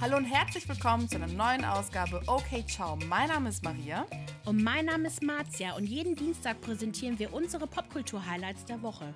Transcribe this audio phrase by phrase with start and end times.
[0.00, 2.96] Hallo und herzlich willkommen zu einer neuen Ausgabe Okay Ciao.
[3.08, 4.06] Mein Name ist Maria.
[4.44, 9.12] Und mein Name ist Marzia und jeden Dienstag präsentieren wir unsere Popkultur-Highlights der Woche.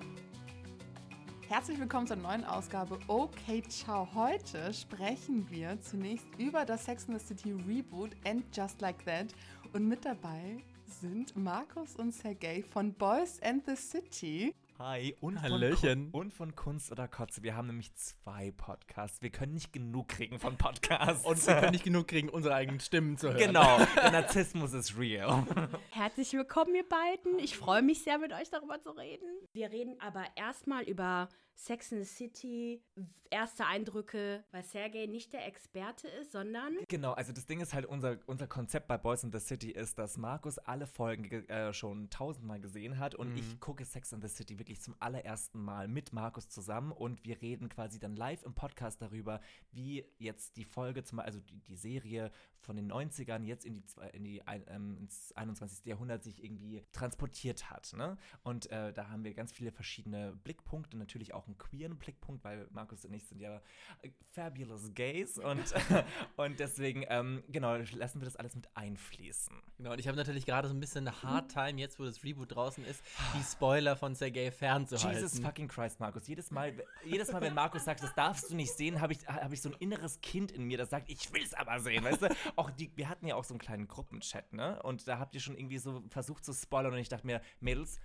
[1.47, 4.09] Herzlich willkommen zur neuen Ausgabe Okay Ciao.
[4.13, 9.29] Heute sprechen wir zunächst über das Sex and the City Reboot and Just Like That.
[9.73, 10.65] Und mit dabei
[11.01, 14.53] sind Markus und Sergei von Boys and the City.
[14.85, 16.11] Hi und Hallöchen.
[16.11, 17.45] Von, und von Kunst oder Kotze.
[17.45, 19.23] Wir haben nämlich zwei Podcasts.
[19.23, 21.25] Wir können nicht genug kriegen von Podcasts.
[21.25, 23.39] Und wir können nicht genug kriegen, unsere eigenen Stimmen zu hören.
[23.39, 25.47] Genau, der Narzissmus ist real.
[25.91, 27.39] Herzlich willkommen, ihr beiden.
[27.39, 29.29] Ich freue mich sehr, mit euch darüber zu reden.
[29.53, 32.83] Wir reden aber erstmal über Sex in the City,
[33.31, 36.77] erste Eindrücke, weil Sergei nicht der Experte ist, sondern.
[36.89, 39.99] Genau, also das Ding ist halt, unser, unser Konzept bei Boys in the City ist,
[39.99, 43.37] dass Markus alle Folgen äh, schon tausendmal gesehen hat und Mhm.
[43.37, 47.41] ich gucke Sex in the City wirklich zum allerersten Mal mit Markus zusammen und wir
[47.43, 51.77] reden quasi dann live im Podcast darüber, wie jetzt die Folge, zum, also die, die
[51.77, 52.31] Serie
[52.63, 55.85] von den 90ern jetzt in die, zwei- in die ähm, ins 21.
[55.87, 57.93] Jahrhundert sich irgendwie transportiert hat.
[57.97, 58.17] Ne?
[58.43, 62.67] Und äh, da haben wir ganz viele verschiedene Blickpunkte, natürlich auch einen queeren Blickpunkt, weil
[62.71, 63.61] Markus und ich sind ja
[64.03, 65.75] äh, fabulous gays und,
[66.37, 69.55] und deswegen, ähm, genau, lassen wir das alles mit einfließen.
[69.79, 72.23] Genau, und ich habe natürlich gerade so ein bisschen eine Hard Time, jetzt wo das
[72.25, 73.03] Reboot draußen ist,
[73.37, 75.21] die Spoiler von Sergei fernzuhalten.
[75.21, 76.27] Jesus fucking Christ, Markus.
[76.29, 76.73] Jedes Mal,
[77.05, 79.71] jedes Mal, wenn Markus sagt, das darfst du nicht sehen, habe ich, hab ich so
[79.71, 82.29] ein inneres Kind in mir, das sagt, ich will es aber sehen, weißt du?
[82.57, 84.83] Auch die, wir hatten ja auch so einen kleinen Gruppenchat, ne?
[84.83, 88.01] Und da habt ihr schon irgendwie so versucht zu spoilern und ich dachte mir, Mädels,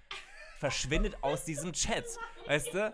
[0.57, 2.05] verschwindet aus diesem Chat,
[2.45, 2.93] weißt du?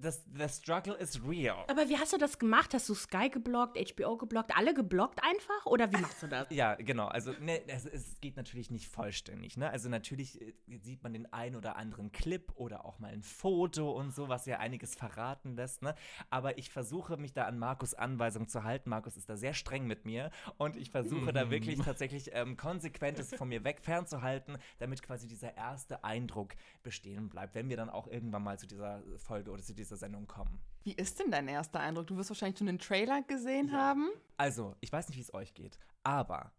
[0.00, 1.64] Das, the struggle is real.
[1.68, 2.74] Aber wie hast du das gemacht?
[2.74, 5.66] Hast du Sky geblockt, HBO geblockt, alle geblockt einfach?
[5.66, 6.46] Oder wie machst du das?
[6.50, 7.06] Ja, genau.
[7.06, 9.56] Also ne, es, es geht natürlich nicht vollständig.
[9.56, 9.70] Ne?
[9.70, 13.92] Also natürlich äh, sieht man den einen oder anderen Clip oder auch mal ein Foto
[13.92, 15.82] und so, was ja einiges verraten lässt.
[15.82, 15.94] Ne?
[16.30, 18.90] Aber ich versuche mich da an Markus Anweisung zu halten.
[18.90, 23.34] Markus ist da sehr streng mit mir und ich versuche da wirklich tatsächlich ähm, konsequentes
[23.34, 28.06] von mir weg fernzuhalten, damit quasi dieser erste Eindruck bestehen bleibt, wenn wir dann auch
[28.06, 30.60] irgendwann mal zu dieser Folge oder zu dieser Sendung kommen.
[30.84, 32.06] Wie ist denn dein erster Eindruck?
[32.06, 34.10] Du wirst wahrscheinlich schon den Trailer gesehen haben.
[34.36, 36.52] Also, ich weiß nicht, wie es euch geht, aber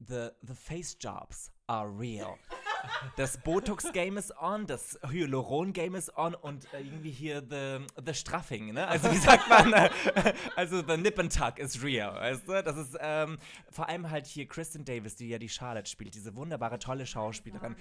[0.00, 2.36] the, the face jobs are real.
[3.16, 8.72] Das Botox-Game ist on, das Hyaluron-Game ist on und äh, irgendwie hier the, the Straffing,
[8.72, 8.86] ne?
[8.86, 9.90] Also wie sagt man, äh,
[10.56, 12.62] also the Nip and Tuck is real, weißt du?
[12.62, 13.38] Das ist ähm,
[13.70, 17.76] vor allem halt hier Kristen Davis, die ja die Charlotte spielt, diese wunderbare, tolle Schauspielerin.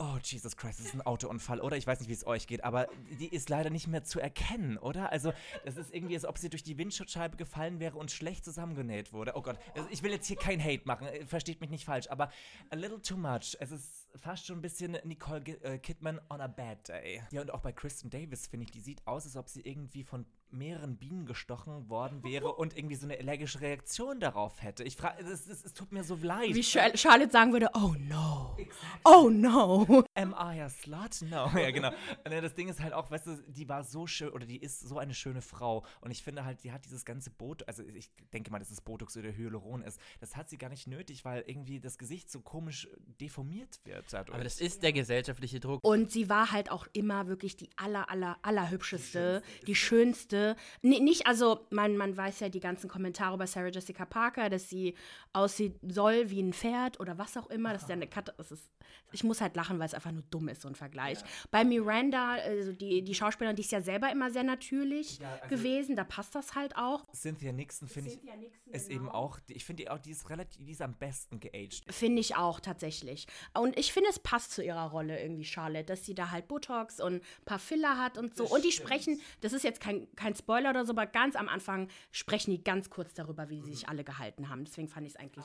[0.00, 1.76] Oh, Jesus Christ, das ist ein Autounfall, oder?
[1.76, 2.86] Ich weiß nicht, wie es euch geht, aber
[3.18, 5.10] die ist leider nicht mehr zu erkennen, oder?
[5.10, 5.32] Also,
[5.64, 9.32] das ist irgendwie, als ob sie durch die Windschutzscheibe gefallen wäre und schlecht zusammengenäht wurde.
[9.34, 12.06] Oh Gott, also ich will jetzt hier kein Hate machen, äh, versteht mich nicht falsch,
[12.10, 12.30] aber
[12.70, 13.56] a little too much.
[13.58, 17.24] Es ist fast schon ein bisschen Nicole äh, Kidman on a bad day.
[17.32, 20.04] Ja, und auch bei Kristen Davis, finde ich, die sieht aus, als ob sie irgendwie
[20.04, 24.84] von mehreren Bienen gestochen worden wäre und irgendwie so eine allergische Reaktion darauf hätte.
[24.84, 26.54] Ich frage, es, es, es tut mir so leid.
[26.54, 28.56] Wie Char- Charlotte sagen würde, oh no.
[29.04, 30.04] Oh no.
[30.14, 31.22] Am I a slut?
[31.30, 31.50] No.
[31.58, 31.90] Ja, genau.
[32.24, 34.56] Und ja, das Ding ist halt auch, weißt du, die war so schön oder die
[34.58, 35.84] ist so eine schöne Frau.
[36.00, 38.80] Und ich finde halt, die hat dieses ganze Boot, also ich denke mal, dass es
[38.80, 42.40] Botox oder Hyaluron ist, das hat sie gar nicht nötig, weil irgendwie das Gesicht so
[42.40, 42.88] komisch
[43.20, 44.34] deformiert wird dadurch.
[44.34, 45.80] Aber das ist der gesellschaftliche Druck.
[45.84, 50.37] Und sie war halt auch immer wirklich die aller, aller, allerhübscheste, die schönste.
[50.82, 54.68] Nee, nicht, also man, man weiß ja die ganzen Kommentare über Sarah Jessica Parker, dass
[54.68, 54.94] sie
[55.32, 57.72] aussieht soll wie ein Pferd oder was auch immer.
[57.72, 58.70] Das ist ja eine Kat das ist,
[59.12, 61.18] Ich muss halt lachen, weil es einfach nur dumm ist, so ein Vergleich.
[61.50, 65.48] Bei Miranda, also die, die Schauspielerin, die ist ja selber immer sehr natürlich Ja, also-
[65.54, 67.06] gewesen, da passt das halt auch.
[67.14, 69.00] Cynthia Nixon finde ich Nixon, ist genau.
[69.00, 71.84] eben auch, ich finde die auch, die ist relativ, die ist am besten geaged.
[71.92, 73.26] Finde ich auch tatsächlich.
[73.54, 77.00] Und ich finde, es passt zu ihrer Rolle irgendwie, Charlotte, dass sie da halt Botox
[77.00, 78.44] und ein paar Filler hat und so.
[78.46, 81.88] und die sprechen, das ist jetzt kein, kein Spoiler oder so, aber ganz am Anfang
[82.12, 84.64] sprechen die ganz kurz darüber, wie sie sich alle gehalten haben.
[84.64, 85.44] Deswegen fand ich es eigentlich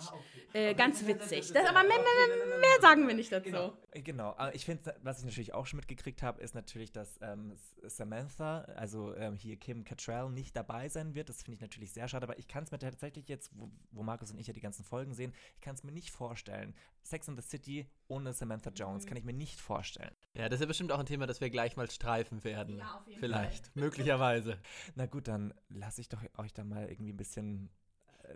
[0.54, 1.52] äh, ganz witzig.
[1.54, 3.78] Das, aber mehr, mehr sagen wir nicht dazu.
[3.92, 7.20] Äh, Genau, aber ich finde, was ich natürlich auch schon mitgekriegt habe, ist natürlich, dass
[7.22, 11.30] ähm, Samantha, also ähm, hier Kim Cattrall, nicht dabei sein wird.
[11.30, 14.04] Das finde ich natürlich sehr schade, aber ich kann es mir tatsächlich jetzt, wo, wo
[14.04, 16.74] Markus und ich ja die ganzen Folgen sehen, ich kann es mir nicht vorstellen.
[17.04, 20.16] Sex in the City ohne Samantha Jones kann ich mir nicht vorstellen.
[20.34, 22.78] Ja, das ist ja bestimmt auch ein Thema, das wir gleich mal streifen werden.
[22.78, 23.76] Ja, auf jeden Vielleicht.
[23.76, 24.58] Möglicherweise.
[24.96, 27.70] Na gut, dann lasse ich doch euch da mal irgendwie ein bisschen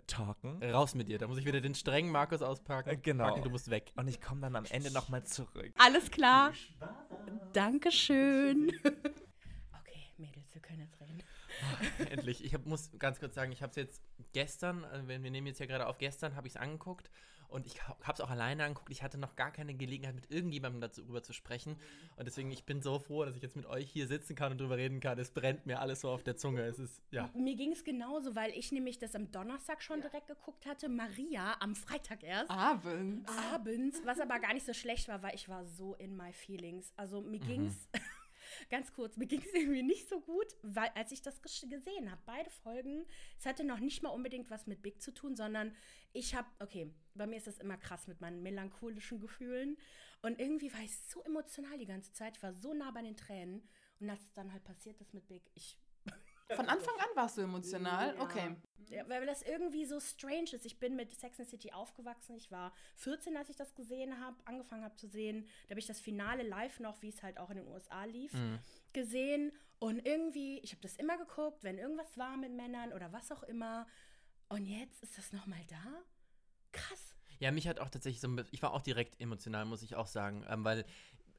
[0.06, 0.62] talken.
[0.62, 1.18] Raus mit dir.
[1.18, 2.90] Da muss ich wieder den strengen Markus auspacken.
[2.90, 3.24] Äh, genau.
[3.24, 3.92] Packen, du musst weg.
[3.96, 5.72] Und ich komme dann am Ende nochmal zurück.
[5.78, 6.52] Alles klar.
[7.52, 8.72] Dankeschön.
[9.80, 11.22] Okay, Mädels, wir können jetzt reden.
[12.10, 12.44] Endlich.
[12.44, 14.02] Ich hab, muss ganz kurz sagen, ich habe es jetzt
[14.32, 17.10] gestern, also wenn wir nehmen jetzt ja gerade auf, gestern habe ich es angeguckt
[17.48, 18.90] Und ich habe es auch alleine angeguckt.
[18.90, 21.76] Ich hatte noch gar keine Gelegenheit, mit irgendjemandem darüber zu sprechen.
[22.16, 24.60] Und deswegen, ich bin so froh, dass ich jetzt mit euch hier sitzen kann und
[24.60, 25.18] drüber reden kann.
[25.18, 26.62] Es brennt mir alles so auf der Zunge.
[26.62, 27.30] Es ist, ja.
[27.34, 30.88] Mir ging es genauso, weil ich nämlich das am Donnerstag schon direkt geguckt hatte.
[30.88, 32.50] Maria am Freitag erst.
[32.50, 33.32] Abends.
[33.52, 36.92] Abends, was aber gar nicht so schlecht war, weil ich war so in my feelings.
[36.96, 37.88] Also mir ging's
[38.70, 42.10] ganz kurz, mir ging es irgendwie nicht so gut, weil als ich das ges- gesehen
[42.10, 43.06] habe, beide Folgen,
[43.38, 45.74] es hatte noch nicht mal unbedingt was mit Big zu tun, sondern
[46.12, 49.76] ich habe, okay, bei mir ist das immer krass mit meinen melancholischen Gefühlen
[50.22, 53.16] und irgendwie war ich so emotional die ganze Zeit, ich war so nah bei den
[53.16, 53.68] Tränen
[54.00, 55.78] und als es dann halt passiert ist mit Big, ich
[56.54, 58.16] Von Anfang an warst du emotional?
[58.20, 58.56] Okay.
[58.90, 60.64] Ja, weil das irgendwie so strange ist.
[60.66, 62.36] Ich bin mit Sex and City aufgewachsen.
[62.36, 65.46] Ich war 14, als ich das gesehen habe, angefangen habe zu sehen.
[65.66, 68.32] Da habe ich das Finale live noch, wie es halt auch in den USA lief,
[68.92, 69.52] gesehen.
[69.78, 73.42] Und irgendwie, ich habe das immer geguckt, wenn irgendwas war mit Männern oder was auch
[73.44, 73.86] immer.
[74.48, 75.82] Und jetzt ist das nochmal da?
[76.72, 77.14] Krass.
[77.38, 79.94] Ja, mich hat auch tatsächlich so, ein bi- ich war auch direkt emotional, muss ich
[79.94, 80.84] auch sagen, ähm, weil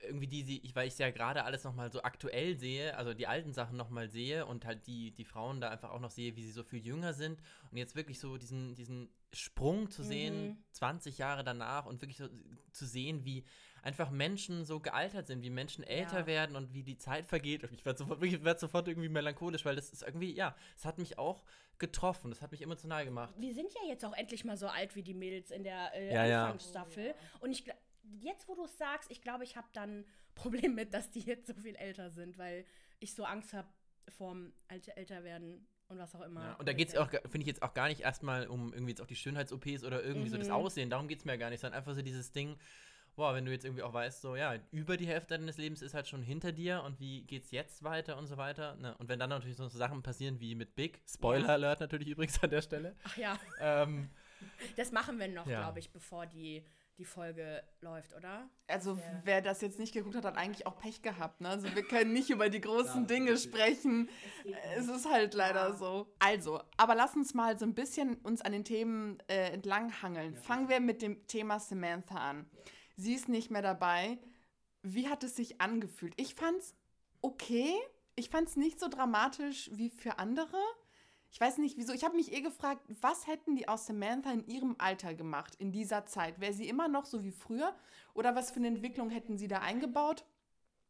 [0.02, 3.54] irgendwie diese, ich, weil ich ja gerade alles nochmal so aktuell sehe, also die alten
[3.54, 6.52] Sachen nochmal sehe und halt die, die Frauen da einfach auch noch sehe, wie sie
[6.52, 7.40] so viel jünger sind
[7.72, 12.28] und jetzt wirklich so diesen, diesen Sprung zu sehen, 20 Jahre danach und wirklich so
[12.72, 13.44] zu sehen, wie
[13.84, 16.26] einfach Menschen so gealtert sind, wie Menschen älter Ja.
[16.28, 17.64] werden und wie die Zeit vergeht.
[17.64, 20.84] Und Ich werde sofort, ich werd sofort irgendwie melancholisch, weil das ist irgendwie, ja, es
[20.86, 21.44] hat mich auch
[21.78, 23.34] getroffen, das hat mich emotional gemacht.
[23.38, 26.14] Wir sind ja jetzt auch endlich mal so alt wie die Mädels in der äh,
[26.14, 26.44] Ja, ja.
[26.46, 27.14] Anfangsstaffel.
[27.40, 27.74] Und ich gl-
[28.22, 31.22] jetzt, wo du es sagst, ich glaube, ich habe dann ein Problem mit, dass die
[31.22, 32.66] jetzt so viel älter sind, weil
[33.00, 33.68] ich so Angst habe
[34.10, 36.42] vorm Alter, älter werden und was auch immer.
[36.42, 38.92] Ja, und da geht es auch, finde ich jetzt auch gar nicht erstmal um irgendwie
[38.92, 40.54] jetzt auch die Schönheits-OPs oder irgendwie so das Mhm.
[40.54, 42.58] Aussehen, darum geht es mir ja gar nicht, sondern einfach so dieses Ding,
[43.16, 45.94] boah, wenn du jetzt irgendwie auch weißt, so, ja, über die Hälfte deines Lebens ist
[45.94, 48.76] halt schon hinter dir und wie geht's jetzt weiter und so weiter.
[48.78, 48.96] Ne?
[48.98, 52.50] Und wenn dann natürlich so Sachen passieren wie mit Big, Spoiler Alert natürlich übrigens an
[52.50, 54.10] der Stelle, Ach ja, ähm,
[54.78, 55.62] das machen wir noch, Ja.
[55.62, 56.64] glaube ich, bevor die,
[57.00, 58.50] die Folge läuft, oder?
[58.68, 61.40] Also, wer das jetzt nicht geguckt hat, hat eigentlich auch Pech gehabt.
[61.40, 61.48] Ne?
[61.48, 64.10] Also, wir können nicht über die großen Dinge sprechen.
[64.76, 66.14] Es ist halt leider so.
[66.20, 70.36] Also, aber lass uns mal so ein bisschen uns an den Themen äh, entlanghangeln.
[70.36, 72.50] Fangen wir mit dem Thema Samantha an.
[72.98, 74.20] Sie ist nicht mehr dabei.
[74.84, 76.14] Wie hat es sich angefühlt?
[76.18, 76.76] Ich fand's
[77.22, 77.74] okay.
[78.16, 80.58] Ich fand's nicht so dramatisch wie für andere.
[81.32, 81.94] Ich weiß nicht wieso.
[81.94, 85.72] Ich habe mich eh gefragt, was hätten die aus Samantha in ihrem Alter gemacht, in
[85.72, 86.40] dieser Zeit?
[86.40, 87.76] Wäre sie immer noch so wie früher?
[88.14, 90.26] Oder was für eine Entwicklung hätten sie da eingebaut?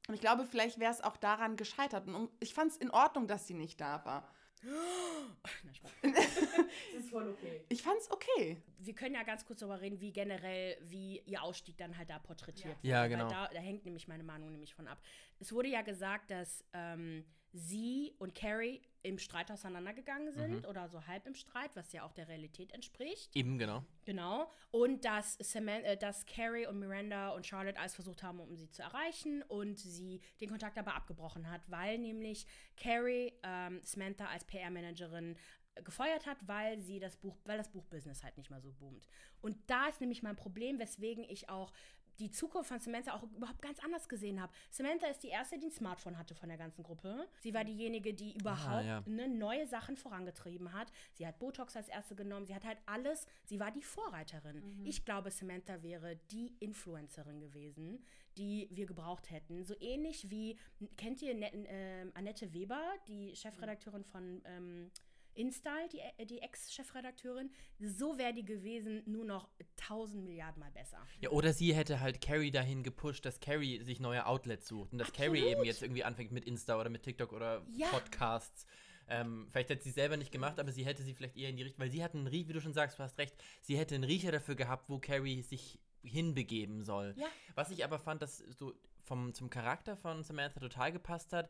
[0.08, 2.08] Und ich glaube, vielleicht wäre es auch daran gescheitert.
[2.08, 4.34] Und um- ich fand es in Ordnung, dass sie nicht da war.
[4.64, 5.92] Na, Spaß.
[6.04, 7.66] das ist voll okay.
[7.70, 8.62] Ich fand es okay.
[8.80, 12.20] Wir können ja ganz kurz darüber reden, wie generell, wie ihr Ausstieg dann halt da
[12.20, 12.84] porträtiert wird.
[12.84, 13.30] Ja, Weil genau.
[13.30, 15.00] Da, da hängt nämlich meine Meinung nämlich von ab.
[15.40, 21.08] Es wurde ja gesagt, dass ähm, sie und Carrie im Streit auseinandergegangen sind oder so
[21.08, 23.36] halb im Streit, was ja auch der Realität entspricht.
[23.36, 23.84] eben genau.
[24.06, 24.52] Genau.
[24.72, 28.70] Und dass, Samantha, äh, dass Carrie und Miranda und Charlotte alles versucht haben, um sie
[28.70, 34.44] zu erreichen und sie den Kontakt aber abgebrochen hat, weil nämlich Carrie ähm, Samantha als
[34.46, 35.38] PR-Managerin
[35.76, 39.08] äh, gefeuert hat, weil sie das Buch, weil das Buchbusiness halt nicht mehr so boomt.
[39.42, 41.72] Und da ist nämlich mein Problem, weswegen ich auch
[42.20, 44.52] die Zukunft von Samantha auch überhaupt ganz anders gesehen habe.
[44.70, 47.28] Samantha ist die erste, die ein Smartphone hatte von der ganzen Gruppe.
[47.40, 49.04] Sie war diejenige, die überhaupt ja.
[49.06, 50.92] ne, neue Sachen vorangetrieben hat.
[51.14, 52.46] Sie hat Botox als erste genommen.
[52.46, 53.26] Sie hat halt alles.
[53.46, 54.82] Sie war die Vorreiterin.
[54.86, 58.04] Ich glaube, Samantha wäre die Influencerin gewesen,
[58.38, 59.64] die wir gebraucht hätten.
[59.64, 60.58] So ähnlich wie,
[60.98, 64.92] kennt ihr ähm, Annette Weber, die Chefredakteurin von ähm,
[65.36, 67.52] InStyle, die, äh, die Ex-Chefredakteurin?
[67.80, 71.06] So wäre die gewesen, nur noch tausend Milliarden Mal besser.
[71.22, 74.98] Ja, oder sie hätte halt Carrie dahin gepusht, dass Carrie sich neue Outlets sucht und
[75.00, 75.52] dass Carrie Absolut.
[75.52, 77.88] eben jetzt irgendwie anfängt mit Insta oder mit TikTok oder Ja.
[77.88, 78.66] Podcasts.
[79.08, 81.64] Ähm, vielleicht hätte sie selber nicht gemacht, aber sie hätte sie vielleicht eher in die
[81.64, 83.96] Richtung, weil sie hat einen Riecher, wie du schon sagst, du hast recht, sie hätte
[83.96, 87.16] einen Riecher dafür gehabt, wo Carrie sich hinbegeben soll.
[87.18, 87.28] Ja.
[87.56, 91.50] Was ich aber fand, dass so vom, zum Charakter von Samantha total gepasst hat,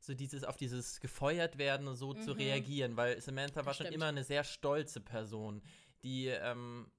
[0.00, 3.76] so dieses auf dieses gefeuert werden und so zu reagieren, weil Samantha war Mhm.
[3.76, 5.62] Schon immer eine sehr stolze Person,
[6.02, 6.90] die ähm,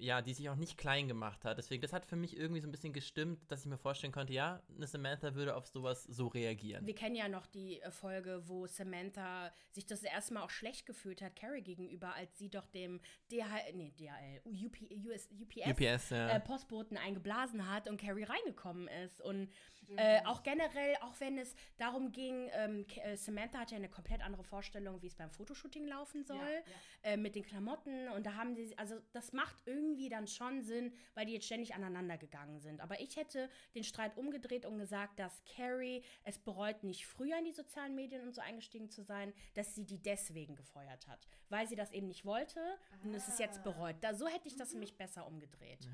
[0.00, 1.58] ja, die sich auch nicht klein gemacht hat.
[1.58, 4.32] Deswegen, das hat für mich irgendwie so ein bisschen gestimmt, dass ich mir vorstellen konnte,
[4.32, 6.86] ja, eine Samantha würde auf sowas so reagieren.
[6.86, 10.86] Wir kennen ja noch die äh, Folge, wo Samantha sich das erste Mal auch schlecht
[10.86, 13.00] gefühlt hat, Carrie gegenüber, als sie doch dem
[13.30, 16.28] DHL, nee, DHL, UP, US, UPS, UPS, ja.
[16.30, 19.20] äh, Postboten eingeblasen hat und Carrie reingekommen ist.
[19.20, 19.50] Und
[19.96, 24.22] Äh, auch generell, auch wenn es darum ging, ähm, äh, Samantha hat ja eine komplett
[24.22, 26.38] andere Vorstellung, wie es beim Fotoshooting laufen soll,
[27.02, 28.08] Äh, mit den Klamotten.
[28.10, 31.74] Und da haben sie, also das macht irgendwie dann schon Sinn, weil die jetzt ständig
[31.74, 32.80] aneinander gegangen sind.
[32.82, 37.44] Aber ich hätte den Streit umgedreht und gesagt, dass Carrie es bereut, nicht früher in
[37.46, 41.66] die sozialen Medien und so eingestiegen zu sein, dass sie die deswegen gefeuert hat, weil
[41.66, 42.60] sie das eben nicht wollte
[43.02, 43.96] und es ist jetzt bereut.
[44.02, 45.88] Da, so hätte ich das nämlich besser umgedreht.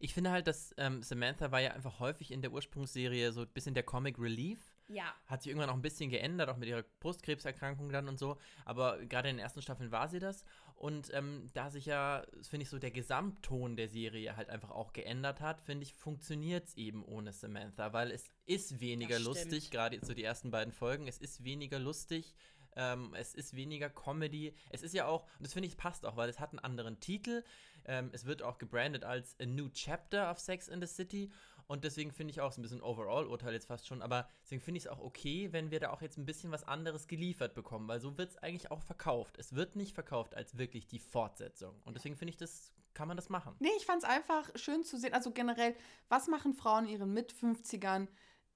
[0.00, 3.48] Ich finde halt, dass ähm, Samantha war ja einfach häufig in der Ursprungsserie so ein
[3.48, 4.58] bisschen der Comic Relief.
[4.88, 5.14] Ja.
[5.26, 8.36] Hat sich irgendwann auch ein bisschen geändert, auch mit ihrer Brustkrebserkrankung dann und so.
[8.64, 10.44] Aber gerade in den ersten Staffeln war sie das.
[10.74, 14.92] Und ähm, da sich ja, finde ich, so der Gesamtton der Serie halt einfach auch
[14.92, 20.04] geändert hat, finde ich, funktioniert es eben ohne Samantha, weil es ist weniger lustig, gerade
[20.04, 21.06] so die ersten beiden Folgen.
[21.06, 22.34] Es ist weniger lustig.
[22.74, 24.54] Ähm, es ist weniger Comedy.
[24.70, 27.00] Es ist ja auch, und das finde ich passt auch, weil es hat einen anderen
[27.00, 27.44] Titel.
[27.84, 31.30] Ähm, es wird auch gebrandet als A New Chapter of Sex in the City.
[31.66, 34.60] Und deswegen finde ich auch, es ist ein bisschen Overall-Urteil jetzt fast schon, aber deswegen
[34.60, 37.54] finde ich es auch okay, wenn wir da auch jetzt ein bisschen was anderes geliefert
[37.54, 39.36] bekommen, weil so wird es eigentlich auch verkauft.
[39.38, 41.80] Es wird nicht verkauft als wirklich die Fortsetzung.
[41.84, 43.54] Und deswegen finde ich, das kann man das machen.
[43.58, 45.14] Nee, ich fand es einfach schön zu sehen.
[45.14, 45.74] Also generell,
[46.08, 48.08] was machen Frauen in ihren Mit-50ern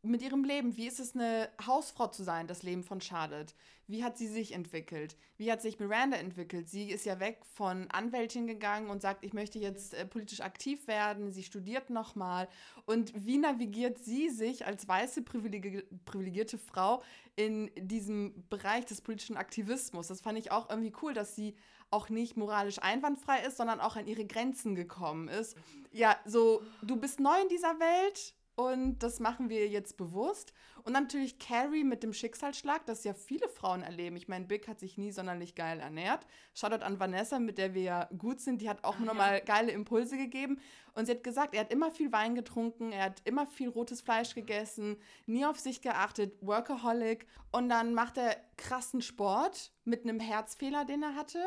[0.07, 0.77] mit ihrem Leben?
[0.77, 3.55] Wie ist es, eine Hausfrau zu sein, das Leben von Charlotte?
[3.89, 5.17] Wie hat sie sich entwickelt?
[5.37, 6.69] Wie hat sich Miranda entwickelt?
[6.69, 10.89] Sie ist ja weg von Anwältin gegangen und sagt, ich möchte jetzt äh, politisch aktiv
[10.89, 11.31] werden.
[11.31, 12.49] Sie studiert nochmal.
[12.85, 17.03] Und wie navigiert sie sich als weiße, privilegi privilegierte Frau
[17.37, 20.09] in diesem Bereich des politischen Aktivismus?
[20.09, 21.55] Das fand ich auch irgendwie cool, dass sie
[21.91, 25.57] auch nicht moralisch einwandfrei ist, sondern auch an ihre Grenzen gekommen ist.
[25.93, 30.55] Ja, so, du bist neu in dieser Welt und das machen wir jetzt bewusst.
[30.83, 34.17] Und natürlich Carrie mit dem Schicksalsschlag, das ja viele Frauen erleben.
[34.17, 36.27] Ich meine, Big hat sich nie sonderlich geil ernährt.
[36.55, 40.17] Shoutout an Vanessa, mit der wir ja gut sind, die hat auch nochmal geile Impulse
[40.17, 40.59] gegeben.
[40.95, 44.01] Und sie hat gesagt, er hat immer viel Wein getrunken, er hat immer viel rotes
[44.01, 44.97] Fleisch gegessen,
[45.27, 47.27] nie auf sich geachtet, Workaholic.
[47.53, 51.45] Und dann macht er krassen Sport mit einem Herzfehler, den er hatte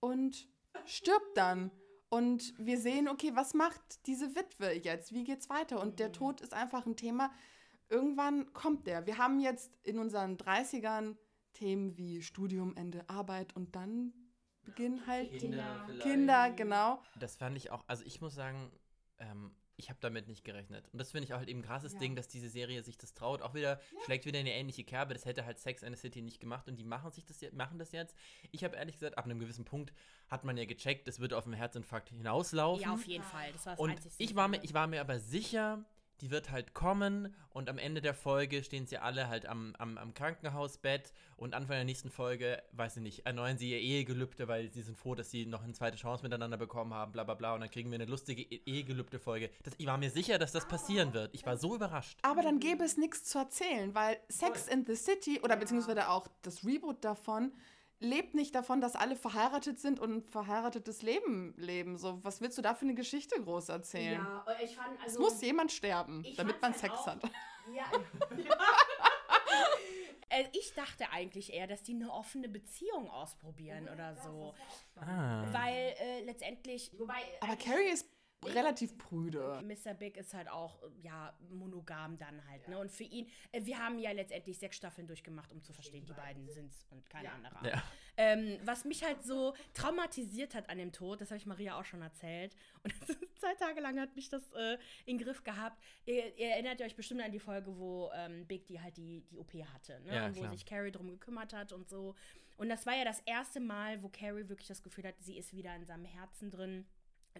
[0.00, 0.46] und
[0.84, 1.70] stirbt dann.
[2.12, 5.14] Und wir sehen, okay, was macht diese Witwe jetzt?
[5.14, 5.80] Wie geht's weiter?
[5.80, 7.32] Und der Tod ist einfach ein Thema.
[7.88, 9.06] Irgendwann kommt der.
[9.06, 11.16] Wir haben jetzt in unseren 30ern
[11.54, 14.12] Themen wie Studium, Ende Arbeit und dann
[14.62, 17.02] beginnen halt Kinder die Kinder, genau.
[17.18, 18.70] Das fand ich auch, also ich muss sagen,
[19.18, 20.88] ähm, ich habe damit nicht gerechnet.
[20.92, 21.98] Und das finde ich auch halt eben ein krasses Ja.
[21.98, 23.42] Ding, dass diese Serie sich das traut.
[23.42, 25.14] Auch wieder, schlägt wieder eine ähnliche Kerbe.
[25.14, 27.78] Das hätte halt Sex and the City nicht gemacht und die machen sich das, machen
[27.78, 28.16] das jetzt.
[28.50, 29.92] Ich habe ehrlich gesagt, ab einem gewissen Punkt
[30.28, 32.84] hat man ja gecheckt, es wird auf einen Herzinfarkt hinauslaufen.
[32.84, 33.52] Ja, auf jeden Fall.
[33.52, 35.84] Das war das Und einzige ich war, mir, ich war mir aber sicher,
[36.22, 39.98] die wird halt kommen und am Ende der Folge stehen sie alle halt am, am,
[39.98, 44.72] am Krankenhausbett und Anfang der nächsten Folge, weiß ich nicht, erneuern sie ihr Ehegelübde, weil
[44.72, 47.54] sie sind froh, dass sie noch eine zweite Chance miteinander bekommen haben, bla bla bla
[47.54, 49.50] und dann kriegen wir eine lustige E- Ehegelübde-Folge.
[49.78, 51.34] Ich war mir sicher, dass das passieren wird.
[51.34, 52.18] Ich war so überrascht.
[52.22, 56.28] Aber dann gäbe es nichts zu erzählen, weil Sex in the City oder beziehungsweise auch
[56.42, 57.52] das Reboot davon
[58.02, 61.96] lebt nicht davon, dass alle verheiratet sind und ein verheiratetes Leben leben.
[61.98, 64.20] So, was willst du da für eine Geschichte groß erzählen?
[64.20, 65.20] Ja, ich fand, Es also.
[65.20, 67.22] muss jemand sterben, damit man halt Sex auch- hat.
[67.74, 67.84] Ja.
[70.28, 74.54] Äh, ich dachte eigentlich eher, dass die eine offene Beziehung ausprobieren oder so.
[74.96, 75.44] Ah.
[75.52, 76.90] Weil äh, letztendlich.
[76.98, 77.20] Wobei.
[77.42, 78.06] Aber Carrie ist
[78.44, 79.62] relativ prüde.
[79.62, 79.94] Mr.
[79.94, 82.78] Big ist halt auch, ja, monogam dann halt, ne?
[82.78, 86.12] Und für ihn, äh, wir haben ja letztendlich sechs Staffeln durchgemacht, um zu verstehen, die
[86.12, 87.66] beiden sind's und kein anderer.
[87.66, 87.82] Ja.
[88.16, 91.84] Ähm, was mich halt so traumatisiert hat an dem Tod, das habe ich Maria auch
[91.84, 92.54] schon erzählt.
[92.84, 92.92] Und
[93.38, 94.74] zwei Tage lang hat mich das äh,
[95.06, 95.80] in den Griff gehabt.
[96.04, 99.38] Ihr, ihr erinnert euch bestimmt an die Folge, wo ähm, Big die halt die, die
[99.38, 100.14] OP hatte, ne?
[100.14, 100.52] Ja, und wo klar.
[100.52, 102.14] sich Carrie drum gekümmert hat und so.
[102.58, 105.54] Und das war ja das erste Mal, wo Carrie wirklich das Gefühl hat, sie ist
[105.54, 106.84] wieder in seinem Herzen drin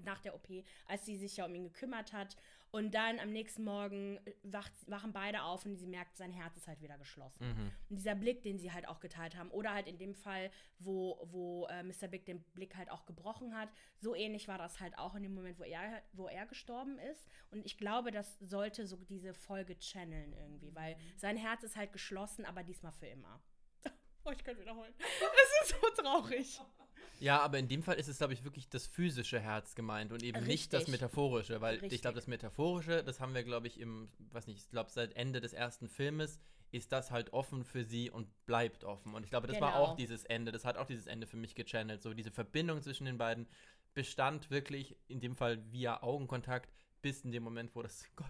[0.04, 0.48] nach der OP,
[0.86, 2.36] als sie sich ja um ihn gekümmert hat.
[2.74, 6.56] Und dann am nächsten Morgen äh, wacht, wachen beide auf und sie merkt, sein Herz
[6.56, 7.46] ist halt wieder geschlossen.
[7.46, 7.70] Mhm.
[7.90, 11.20] Und dieser Blick, den sie halt auch geteilt haben, oder halt in dem Fall, wo,
[11.30, 12.08] wo äh, Mr.
[12.08, 13.68] Big den Blick halt auch gebrochen hat,
[13.98, 17.28] so ähnlich war das halt auch in dem Moment, wo er, wo er gestorben ist.
[17.50, 21.92] Und ich glaube, das sollte so diese Folge channeln irgendwie, weil sein Herz ist halt
[21.92, 23.40] geschlossen, aber diesmal für immer.
[24.24, 24.94] Oh, ich kann wiederholen.
[24.98, 26.60] Es ist so traurig.
[27.20, 30.22] Ja, aber in dem Fall ist es, glaube ich, wirklich das physische Herz gemeint und
[30.22, 30.92] eben nicht das Richtig.
[31.00, 31.92] metaphorische, weil Richtig.
[31.92, 35.14] ich glaube, das metaphorische, das haben wir, glaube ich, im, weiß nicht, ich glaube, seit
[35.16, 36.40] Ende des ersten Filmes
[36.72, 39.14] ist das halt offen für sie und bleibt offen.
[39.14, 39.84] Und ich glaube, das war Genau.
[39.84, 42.02] auch dieses Ende, das hat auch dieses Ende für mich gechannelt.
[42.02, 43.46] So diese Verbindung zwischen den beiden
[43.94, 48.26] bestand wirklich, in dem Fall via Augenkontakt, bis in dem Moment, wo das, Gott,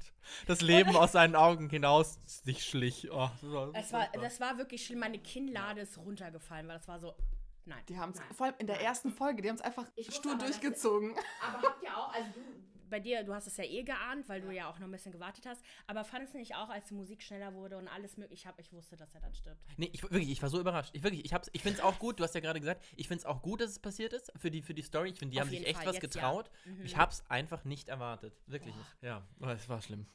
[0.46, 3.10] das Leben aus seinen Augen hinaus sich schlich.
[3.12, 4.98] Oh, das war, Es war, das war wirklich schlimm.
[5.00, 7.14] Meine Kinnlade ist runtergefallen, weil das war so.
[7.64, 7.82] Nein.
[7.88, 10.32] Die haben es, vor allem in der ersten Folge, die haben es einfach Ich stur
[10.32, 11.14] aber, durchgezogen.
[11.46, 12.40] Aber habt ihr auch, also du
[12.92, 15.10] bei dir, du hast es ja eh geahnt, weil du ja auch noch ein bisschen
[15.12, 15.64] gewartet hast.
[15.86, 18.58] Aber fandest du nicht auch, als die Musik schneller wurde und alles mögliche, ich, hab,
[18.60, 19.60] ich wusste, dass er dann stirbt.
[19.78, 20.90] Nee, ich, wirklich, ich war so überrascht.
[20.94, 23.08] Ich, wirklich, ich, hab's- ich finde es auch gut, du hast ja gerade gesagt, ich
[23.08, 25.08] finde es auch gut, dass es passiert ist für die, für die Story.
[25.10, 26.50] Ich finde, die Auf haben sich echt Fall, was jetzt getraut.
[26.66, 26.72] ja.
[26.72, 26.84] Mhm.
[26.84, 28.34] Ich hab's einfach nicht erwartet.
[28.46, 28.86] Wirklich nicht.
[29.00, 30.06] Ja, oh, es war schlimm.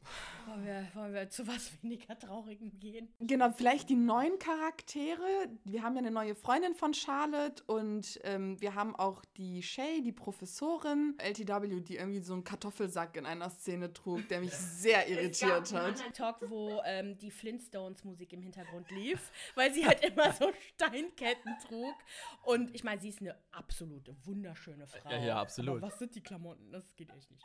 [0.48, 3.10] Wollen wir, wollen wir zu was weniger Traurigem gehen?
[3.20, 5.50] Genau, vielleicht die neuen Charaktere.
[5.64, 10.02] Wir haben ja eine neue Freundin von Charlotte und ähm, wir haben auch die Shay,
[10.04, 15.08] die Professorin, LTW, die irgendwie so einen Kartoffelsack in einer Szene trug, der mich sehr
[15.08, 15.74] irritiert hat.
[15.74, 21.56] anderen Talk, wo ähm, die Flintstones-Musik im Hintergrund lief, weil sie halt immer so Steinketten
[21.68, 21.96] trug.
[22.44, 25.10] Und ich meine, sie ist eine absolute, wunderschöne Frau.
[25.10, 25.78] Ja, ja, absolut.
[25.78, 26.72] Aber was sind die Klamotten?
[26.72, 27.44] Das geht echt nicht.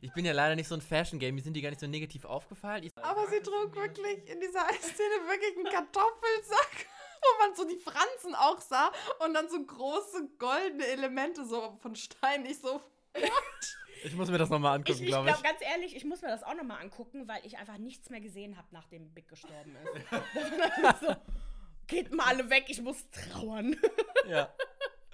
[0.00, 2.24] Ich bin ja leider nicht so ein Fashion-Game, mir sind die gar nicht so negativ
[2.24, 2.84] aufgefallen.
[2.84, 6.86] Ich, Aber sie trug wirklich in dieser Szene wirklich einen Kartoffelsack,
[7.22, 8.92] wo man so die Franzen auch sah
[9.24, 12.46] und dann so große goldene Elemente so von Stein.
[12.46, 12.80] Ich so,
[14.04, 15.36] ich muss mir das nochmal Ich, angucken, ich glaube ich.
[15.36, 18.20] glaube, ganz ehrlich, ich muss mir das auch nochmal angucken, weil ich einfach nichts mehr
[18.20, 20.06] gesehen habe, nachdem Big gestorben ist.
[21.00, 21.14] So,
[21.86, 23.76] geht mal alle weg, ich muss trauern.
[24.28, 24.52] Ja.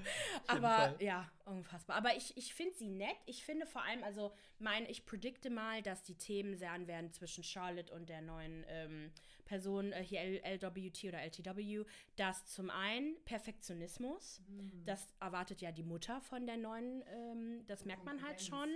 [0.46, 0.96] Aber Fall.
[1.00, 1.96] ja, unfassbar.
[1.96, 3.16] Aber ich, ich finde sie nett.
[3.26, 7.42] Ich finde vor allem, also mein, ich predikte mal, dass die Themen sein werden zwischen
[7.42, 9.12] Charlotte und der neuen ähm,
[9.44, 11.84] Person, äh, hier LWT oder LTW,
[12.16, 14.42] dass zum einen Perfektionismus,
[14.84, 18.68] das erwartet ja die Mutter von der neuen, ähm, das merkt man halt schon.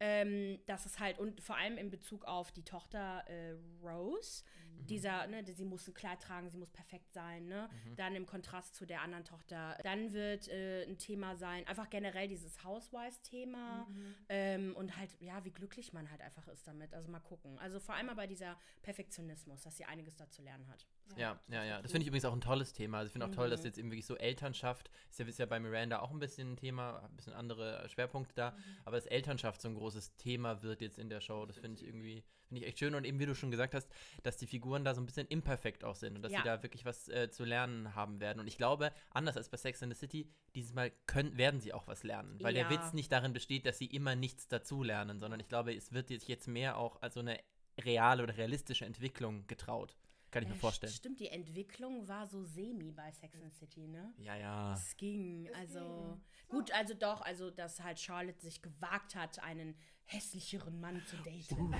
[0.00, 4.44] Ähm, dass es halt, und vor allem in Bezug auf die Tochter äh, Rose,
[4.88, 7.68] dieser, ne, sie muss ein Kleid tragen, sie muss perfekt sein, ne?
[7.96, 9.78] Dann im Kontrast zu der anderen Tochter.
[9.82, 13.86] Dann wird äh, ein Thema sein, einfach generell dieses Housewives-Thema
[14.28, 16.92] ähm, und halt, ja, wie glücklich man halt einfach ist damit.
[16.92, 17.58] Also mal gucken.
[17.58, 20.86] Also vor allem aber dieser Perfektionismus, dass sie einiges dazu lernen hat.
[21.16, 21.82] Ja, ja, ja.
[21.82, 22.98] Das finde ich übrigens auch ein tolles Thema.
[22.98, 25.46] Also ich finde auch toll, dass jetzt eben wirklich so Elternschaft, ist ja, ist ja
[25.46, 29.60] bei Miranda auch ein bisschen ein Thema, ein bisschen andere Schwerpunkte da, aber dass Elternschaft
[29.60, 32.66] so ein großes Thema wird jetzt in der Show, das finde ich irgendwie, finde ich
[32.68, 33.88] echt schön und eben wie du schon gesagt hast,
[34.22, 36.38] dass die Figuren da so ein bisschen imperfekt auch sind und dass Ja.
[36.38, 38.40] sie da wirklich was äh, zu lernen haben werden.
[38.40, 41.72] Und ich glaube, anders als bei Sex in the City, dieses Mal können, werden sie
[41.72, 42.66] auch was lernen, weil Ja.
[42.68, 45.92] der Witz nicht darin besteht, dass sie immer nichts dazu lernen, sondern ich glaube, es
[45.92, 47.38] wird jetzt jetzt mehr auch als so eine
[47.80, 49.96] reale oder realistische Entwicklung getraut.
[50.30, 50.92] Kann ich mir Äh, vorstellen.
[50.92, 54.12] Stimmt, die Entwicklung war so semi bei Sex and City, ne?
[54.18, 54.74] Ja, ja.
[54.74, 59.76] Es ging, also gut, also doch, also dass halt Charlotte sich gewagt hat, einen
[60.06, 61.72] hässlicheren Mann zu daten.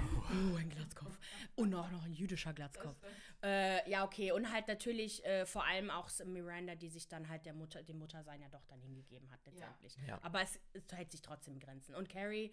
[0.52, 1.18] Oh, ein Glatzkopf.
[1.56, 2.96] Und auch noch ein jüdischer Glatzkopf.
[3.42, 4.30] Äh, ja, okay.
[4.32, 7.98] Und halt natürlich äh, vor allem auch Miranda, die sich dann halt der Mutter, dem
[7.98, 9.96] Muttersein ja doch dann hingegeben hat letztendlich.
[10.06, 10.19] Ja.
[10.23, 11.95] Aber es, es hält sich trotzdem Grenzen.
[11.95, 12.50] Und Carrie,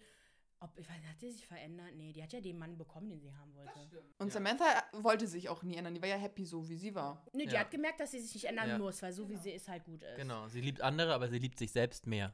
[0.62, 1.94] ob, ich weiß, hat die sich verändert?
[1.96, 3.72] Nee, die hat ja den Mann bekommen, den sie haben wollte.
[4.18, 5.94] Und Samantha wollte sich auch nie ändern.
[5.94, 7.24] Die war ja happy so, wie sie war.
[7.32, 7.60] Nee, die Ja.
[7.60, 8.78] hat gemerkt, dass sie sich nicht ändern Ja.
[8.78, 10.16] muss, weil so wie sie ist halt gut ist.
[10.16, 12.32] Genau, sie liebt andere, aber sie liebt sich selbst mehr.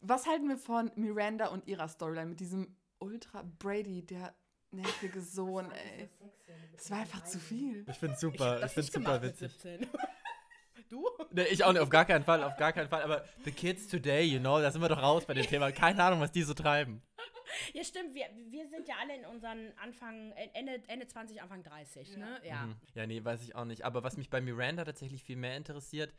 [0.00, 4.34] Was halten wir von Miranda und ihrer Storyline mit diesem Ultra Brady, der
[4.70, 6.08] nervige Sohn, ey?
[6.76, 7.84] Es war einfach zu viel.
[7.88, 9.86] Ich finde Ich hab das nicht gemacht mit 17.
[10.90, 11.08] du?
[11.30, 13.02] Nee, ich auch nicht, auf gar keinen Fall, auf gar keinen Fall.
[13.02, 15.70] Aber the kids today, you know, da sind wir doch raus bei dem Thema.
[15.72, 17.02] Keine Ahnung, was die so treiben.
[17.72, 18.14] Ja, stimmt.
[18.14, 22.40] Wir, wir sind ja alle in unseren Anfang, äh, Ende, Ende 20, Anfang 30, ne?
[22.44, 22.66] Ja.
[22.66, 22.76] Mhm.
[22.94, 23.84] Ja, nee, weiß ich auch nicht.
[23.84, 26.14] Aber was mich bei Miranda tatsächlich viel mehr interessiert,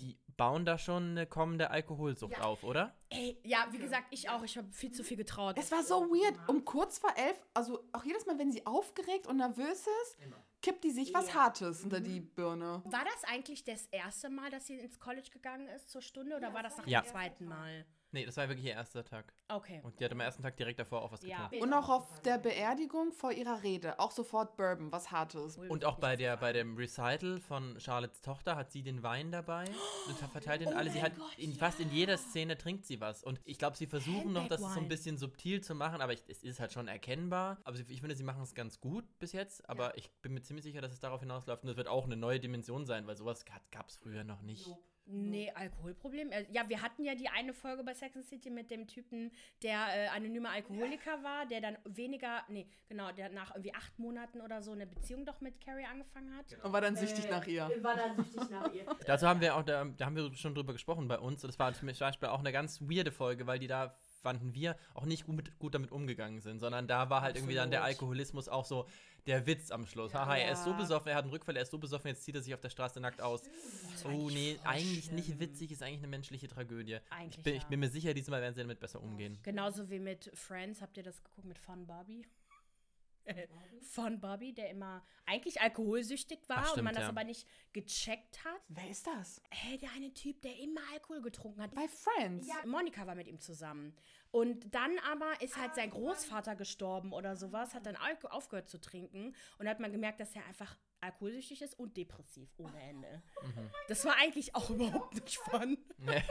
[0.00, 2.96] die bauen da schon eine kommende Alkoholsucht auf, oder?
[3.10, 4.42] Ey, ja, wie gesagt, ich auch.
[4.42, 5.56] Ich habe viel zu viel getraut.
[5.58, 6.36] Es war so weird.
[6.48, 10.18] Um kurz vor elf, also auch jedes Mal, wenn sie aufgeregt und nervös ist,
[10.62, 12.82] kippt die sich was Hartes unter die Birne.
[12.84, 16.54] War das eigentlich das erste Mal, dass sie ins College gegangen ist zur Stunde oder
[16.54, 17.02] war das nach Ja.
[17.02, 17.84] dem zweiten Mal?
[18.12, 19.32] Nee, das war wirklich ihr erster Tag.
[19.48, 19.80] Okay.
[19.82, 21.44] Und die hat am ersten Tag direkt davor auch was Ja.
[21.48, 21.64] getrunken.
[21.64, 23.98] Und auch auf der Beerdigung vor ihrer Rede.
[23.98, 25.56] Auch sofort Bourbon, was Hartes.
[25.56, 29.64] Und auch bei, der, bei dem Recital von Charlottes Tochter hat sie den Wein dabei
[30.08, 30.90] und verteilt den alle.
[30.90, 31.58] Sie hat Gott, in, ja.
[31.58, 33.24] fast in jeder Szene trinkt sie was.
[33.24, 36.22] Und ich glaube, sie versuchen noch, das so ein bisschen subtil zu machen, aber ich,
[36.28, 37.58] es ist halt schon erkennbar.
[37.64, 39.68] Aber sie, ich finde, sie machen es ganz gut bis jetzt.
[39.70, 41.62] Aber ich bin mir ziemlich sicher, dass es darauf hinausläuft.
[41.62, 44.66] Und es wird auch eine neue Dimension sein, weil sowas gab es früher noch nicht.
[45.12, 46.32] Nee, Alkoholproblem.
[46.32, 49.30] Äh, Ja, wir hatten ja die eine Folge bei Sex and City mit dem Typen,
[49.62, 54.40] der äh, anonymer Alkoholiker war, der dann weniger, nee, genau, der nach irgendwie acht Monaten
[54.40, 56.46] oder so eine Beziehung doch mit Carrie angefangen hat.
[56.64, 57.70] Und war dann süchtig nach ihr.
[57.82, 58.86] War dann süchtig nach ihr.
[59.06, 61.44] Dazu haben wir auch, da, da haben wir schon drüber gesprochen bei uns.
[61.44, 64.76] Und das war zum Beispiel auch eine ganz weirde Folge, weil die da fanden wir
[64.94, 67.98] auch nicht gut, gut damit umgegangen sind, sondern da war halt irgendwie dann der Absolut.
[68.00, 68.86] Alkoholismus auch so
[69.26, 70.14] der Witz am Schluss.
[70.14, 70.76] Haha, er ist so Ja.
[70.76, 72.70] besoffen, er hat einen Rückfall, er ist so besoffen, jetzt zieht er sich auf der
[72.70, 73.42] Straße nackt aus.
[74.04, 75.16] Oh nee, eigentlich schlimm.
[75.16, 76.98] nicht witzig, ist eigentlich eine menschliche Tragödie.
[77.10, 77.68] Eigentlich ich, bin, ich ja.
[77.68, 79.38] bin mir sicher, diesmal werden sie damit besser umgehen.
[79.42, 80.80] Genauso wie mit Friends.
[80.82, 82.26] Habt ihr das geguckt mit Fun Barbie?
[83.82, 87.08] von Bobby, der immer eigentlich alkoholsüchtig war Ach, und stimmt, man das ja.
[87.08, 88.60] aber nicht gecheckt hat.
[88.68, 89.40] Wer ist das?
[89.50, 91.74] Hey, der eine Typ, der immer Alkohol getrunken hat.
[91.74, 92.48] Bei Friends.
[92.48, 93.94] Ja, Monika war mit ihm zusammen.
[94.32, 98.80] Und dann aber ist halt sein Großvater gestorben oder sowas, hat dann Alko aufgehört zu
[98.80, 103.22] trinken und hat man gemerkt, dass er einfach alkoholsüchtig ist und depressiv ohne Ende.
[103.88, 105.76] Das war eigentlich auch überhaupt nicht fun.
[105.98, 106.22] Nee.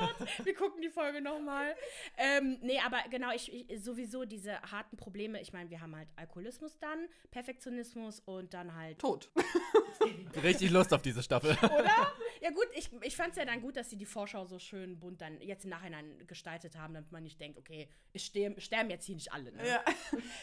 [0.00, 1.76] Gott, wir gucken die Folge nochmal.
[2.16, 5.40] Ähm, nee, aber genau, ich, ich sowieso diese harten Probleme.
[5.40, 8.98] Ich meine, wir haben halt Alkoholismus dann, Perfektionismus und dann halt.
[8.98, 9.30] Tot.
[10.42, 11.56] Richtig Lust auf diese Staffel.
[11.62, 12.12] Oder?
[12.40, 14.98] Ja, gut, ich, ich fand es ja dann gut, dass sie die Vorschau so schön
[14.98, 18.88] bunt dann jetzt im Nachhinein gestaltet haben, damit man nicht denkt, okay, es sterben, sterben
[18.88, 19.52] jetzt hier nicht alle.
[19.52, 19.68] Ne?
[19.68, 19.84] Ja.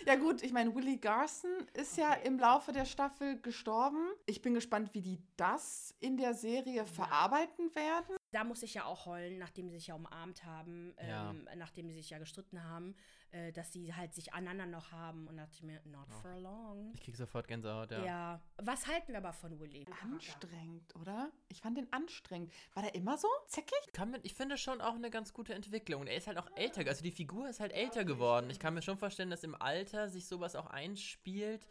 [0.06, 4.10] ja gut, ich meine, Willie Garson ist ja im Laufe der Staffel gestorben.
[4.28, 8.17] Ich bin gespannt, wie die das in der Serie verarbeiten werden.
[8.32, 11.32] Da muss ich ja auch heulen, nachdem sie sich ja umarmt haben, Ja.
[11.32, 12.94] ähm, nachdem sie sich ja gestritten haben,
[13.32, 15.28] äh, dass sie halt sich aneinander noch haben.
[15.28, 16.92] Und da dachte ich mir, not for long.
[16.96, 18.04] Ich krieg sofort Gänsehaut, ja.
[18.06, 18.42] Ja.
[18.58, 19.86] Was halten wir aber von Willy?
[20.04, 21.32] Anstrengend, oder?
[21.48, 22.52] Ich fand den anstrengend.
[22.74, 23.78] War der immer so zickig?
[23.94, 26.02] Kann man, ich finde schon auch eine ganz gute Entwicklung.
[26.02, 28.50] Und er ist halt auch älter, also die Figur ist halt älter geworden.
[28.50, 31.66] Ich kann mir schon vorstellen, dass im Alter sich sowas auch einspielt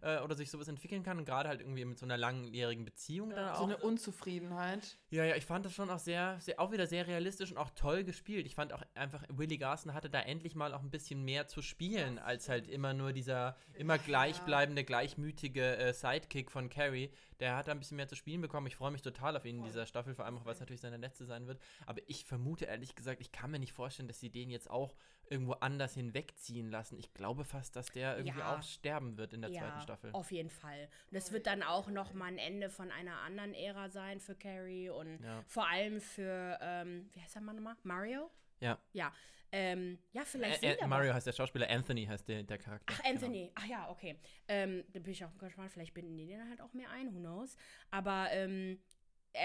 [0.00, 1.18] äh, oder sich sowas entwickeln kann.
[1.18, 3.58] Und gerade halt irgendwie mit so einer langjährigen Beziehung dann auch.
[3.58, 4.96] So eine Unzufriedenheit.
[5.10, 7.70] Ja, ja, ich fand das schon auch sehr, sehr, auch wieder sehr realistisch und auch
[7.70, 8.46] toll gespielt.
[8.46, 11.62] Ich fand auch einfach, Willie Garson hatte da endlich mal auch ein bisschen mehr zu
[11.62, 17.10] spielen, als halt immer nur dieser immer gleichbleibende, gleichmütige äh, Sidekick von Carrie.
[17.40, 18.66] Der hat da ein bisschen mehr zu spielen bekommen.
[18.68, 20.80] Ich freue mich total auf ihn in dieser Staffel, vor allem auch, weil es natürlich
[20.80, 21.60] seine letzte sein wird.
[21.86, 24.94] Aber ich vermute ehrlich gesagt, ich kann mir nicht vorstellen, dass sie den jetzt auch
[25.28, 26.98] irgendwo anders hinwegziehen lassen.
[26.98, 28.56] Ich glaube fast, dass der irgendwie Ja.
[28.58, 30.10] auch sterben wird in der zweiten Staffel.
[30.12, 30.88] Auf jeden Fall.
[31.10, 34.34] Und das wird dann auch noch mal ein Ende von einer anderen Ära sein für
[34.34, 35.44] Carrie und Ja.
[35.46, 37.76] vor allem für, ähm, wie heißt der Mann nochmal?
[37.82, 38.30] Mario?
[38.60, 38.78] Ja.
[38.92, 39.12] Ja.
[39.54, 42.94] Ähm, ja, vielleicht Ä Mario heißt der Schauspieler, Anthony heißt der, der Charakter.
[42.96, 43.52] Ach, Anthony.
[43.54, 44.18] Ach ja, okay.
[44.48, 45.70] Ähm, da bin ich auch gespannt.
[45.70, 47.54] Vielleicht binden die den halt auch mehr ein, who knows.
[47.90, 48.80] Aber ähm,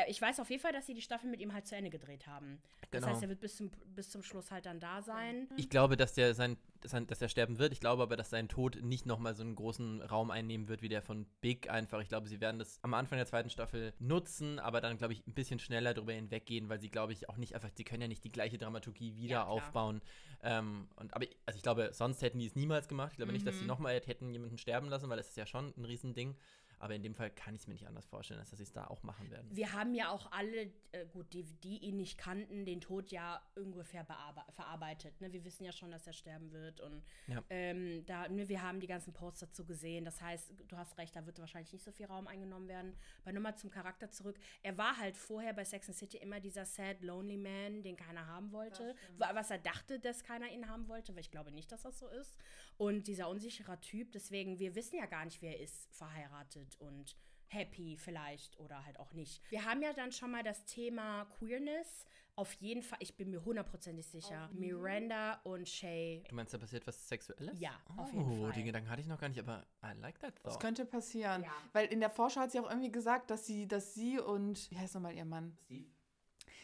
[0.08, 2.28] ich weiß auf jeden Fall, dass sie die Staffel mit ihm halt zu Ende gedreht
[2.28, 2.62] haben.
[2.91, 3.13] Das Genau.
[3.13, 5.47] heißt, er wird bis zum, bis zum Schluss halt dann da sein.
[5.58, 7.71] Ich glaube, dass der sein, sein, dass er sterben wird.
[7.73, 10.89] Ich glaube aber, dass sein Tod nicht nochmal so einen großen Raum einnehmen wird wie
[10.89, 12.02] der von Big einfach.
[12.02, 15.26] Ich glaube, sie werden das am Anfang der zweiten Staffel nutzen, aber dann, glaube ich,
[15.26, 18.08] ein bisschen schneller drüber hinweggehen, weil sie, glaube ich, auch nicht einfach, sie können ja
[18.08, 20.02] nicht die gleiche Dramaturgie wieder Ja, aufbauen.
[20.43, 23.12] Ähm, und, aber, ich- also ich glaube, sonst hätten die es niemals gemacht.
[23.13, 23.67] Ich glaube nicht, dass sie Mhm.
[23.67, 26.36] nochmal hätten jemanden sterben lassen, weil das ist ja schon ein Riesending.
[26.80, 28.72] Aber in dem Fall kann ich es mir nicht anders vorstellen, als dass sie es
[28.72, 29.50] da auch machen werden.
[29.56, 33.42] Wir haben ja auch alle, äh, gut, die, die ihn nicht kannten, den Tod ja
[33.56, 34.06] ungefähr
[34.52, 35.20] verarbeitet.
[35.22, 35.32] Ne?
[35.34, 36.80] Wir wissen ja schon, dass er sterben wird.
[36.80, 37.44] Und Ja.
[37.50, 40.06] ähm, da, ne, wir haben die ganzen Posts dazu gesehen.
[40.06, 42.96] Das heißt, du hast recht, da wird wahrscheinlich nicht so viel Raum eingenommen werden.
[43.24, 44.38] Aber nur mal zum Charakter zurück.
[44.63, 48.28] Er war halt vorher bei Sex and City immer dieser sad, lonely man, den keiner
[48.28, 48.96] haben wollte.
[49.18, 51.98] Wa- Was er dachte, dass keiner ihn haben wollte, weil ich glaube nicht, dass das
[52.00, 52.38] so ist.
[52.78, 57.15] Und dieser unsichere Typ, deswegen, wir wissen ja gar nicht, wer er ist, verheiratet und
[57.49, 59.41] happy vielleicht oder halt auch nicht.
[59.49, 62.06] Wir haben ja dann schon mal das Thema Queerness.
[62.36, 66.23] Auf jeden Fall, ich bin mir hundertprozentig sicher, Miranda und Shay.
[66.30, 67.58] Du meinst, da passiert was Sexuelles?
[67.60, 68.51] Ja, auf jeden Oh, Fall.
[68.51, 70.62] den Gedanken hatte ich noch gar nicht, aber I like that Das thought.
[70.62, 71.43] könnte passieren.
[71.43, 71.51] Ja.
[71.73, 74.77] Weil in der Vorschau hat sie auch irgendwie gesagt, dass sie, dass sie und, wie
[74.77, 75.58] heißt nochmal ihr Mann?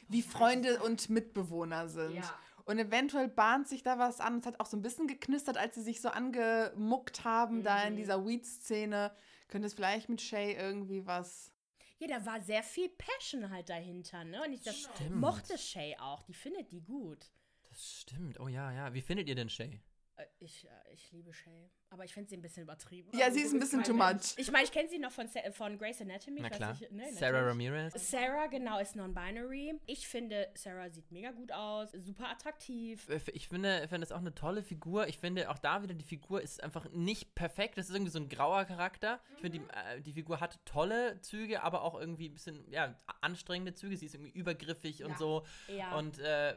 [0.10, 2.16] Wie Freunde und Mitbewohner sind.
[2.16, 2.40] Ja.
[2.66, 4.40] Und eventuell bahnt sich da was an.
[4.40, 7.88] Es hat auch so ein bisschen geknistert, als sie sich so angemuckt haben, da Mhm.
[7.88, 9.12] in dieser Weed-Szene.
[9.54, 11.54] Könnte es vielleicht mit Shay irgendwie was.
[12.00, 14.42] Ja, da war sehr viel Passion halt dahinter, ne?
[14.44, 15.16] Und ich das Stimmt.
[15.18, 16.24] mochte Shay auch.
[16.24, 17.30] Die findet die gut.
[17.70, 18.40] Das stimmt.
[18.40, 18.92] Oh ja, ja.
[18.96, 19.80] Wie findet ihr denn Shay?
[20.16, 21.70] Äh, Ich, äh, ich liebe Shay.
[21.94, 23.16] Aber ich finde sie ein bisschen übertrieben.
[23.16, 24.34] Ja, sie ist ein bisschen too much.
[24.38, 26.42] Ich meine, ich kenne sie noch von, Sa- von Grey's Anatomy.
[26.42, 26.72] Na ich klar.
[26.72, 27.70] nicht, ne, Sarah natürlich.
[27.72, 28.10] Ramirez.
[28.12, 29.80] Sarah, genau, ist non-binary.
[29.86, 33.08] Ich finde, Sarah sieht mega gut aus, super attraktiv.
[33.10, 35.08] Äh, Ich finde, ich finde das auch eine tolle Figur.
[35.08, 37.78] Ich finde auch da wieder, die Figur ist einfach nicht perfekt.
[37.78, 39.20] Das ist irgendwie so ein grauer Charakter.
[39.36, 42.96] Ich finde, die, äh, die Figur hat tolle Züge, aber auch irgendwie ein bisschen, ja,
[43.22, 43.98] anstrengende Züge.
[43.98, 45.46] Sie ist irgendwie übergriffig und so.
[45.68, 45.96] Ja.
[45.96, 46.56] Und äh,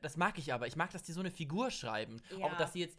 [0.00, 0.66] das mag ich aber.
[0.66, 2.22] Ich mag, dass die so eine Figur schreiben.
[2.38, 2.46] Ja.
[2.46, 2.96] Auch, dass sie jetzt,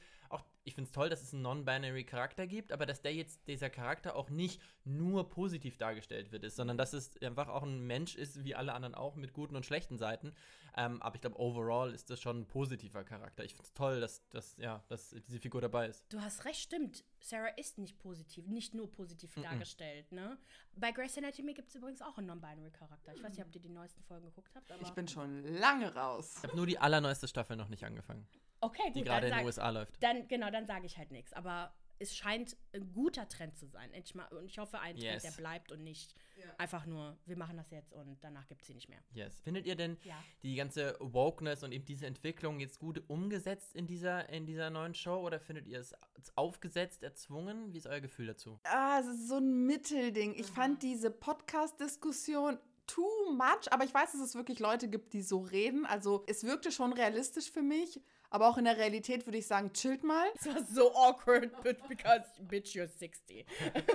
[0.63, 3.69] ich finde es toll, dass es einen non-binary Charakter gibt, aber dass der jetzt, dieser
[3.69, 8.15] Charakter auch nicht nur positiv dargestellt wird, ist, sondern dass es einfach auch ein Mensch
[8.15, 10.33] ist, wie alle anderen auch, mit guten und schlechten Seiten.
[10.77, 13.43] Ähm, aber ich glaube, overall ist das schon ein positiver Charakter.
[13.43, 16.05] Ich finde es toll, dass, dass, ja, dass diese Figur dabei ist.
[16.09, 17.03] Du hast recht, stimmt.
[17.21, 20.37] Sarah ist nicht positiv, nicht nur positiv dargestellt, ne?
[20.75, 23.13] Bei Grey's Anatomy gibt es übrigens auch einen non-binary Charakter.
[23.13, 25.93] Ich weiß nicht, ob ihr die neuesten Folgen geguckt habt, aber Ich bin schon lange
[25.93, 26.35] raus.
[26.37, 28.27] Ich habe nur die allerneueste Staffel noch nicht angefangen,
[28.61, 30.01] okay, die gut, gerade dann, in den USA läuft.
[30.01, 31.33] dann genau, dann sage ich halt nichts.
[31.33, 33.91] Aber es scheint ein guter Trend zu sein.
[34.31, 35.23] Und ich hoffe, ein Trend, Yes.
[35.23, 36.15] der bleibt und nicht
[36.57, 38.99] einfach nur, wir machen das jetzt und danach gibt es sie nicht mehr.
[39.13, 39.39] Yes.
[39.41, 40.15] Findet ihr denn Ja.
[40.41, 44.93] die ganze Wokeness und eben diese Entwicklung jetzt gut umgesetzt in dieser, in dieser neuen
[44.95, 45.93] Show oder findet ihr es
[46.35, 47.73] aufgesetzt, erzwungen?
[47.73, 48.59] Wie ist euer Gefühl dazu?
[48.63, 50.33] Ah, es ist so ein Mittelding.
[50.35, 52.57] Ich fand diese Podcast-Diskussion
[52.87, 55.85] too much, aber ich weiß, dass es wirklich Leute gibt, die so reden.
[55.85, 59.73] Also es wirkte schon realistisch für mich, aber auch in der Realität würde ich sagen,
[59.73, 60.27] chillt mal.
[60.35, 61.51] Es war so awkward,
[61.87, 63.45] because bitch, you're 60.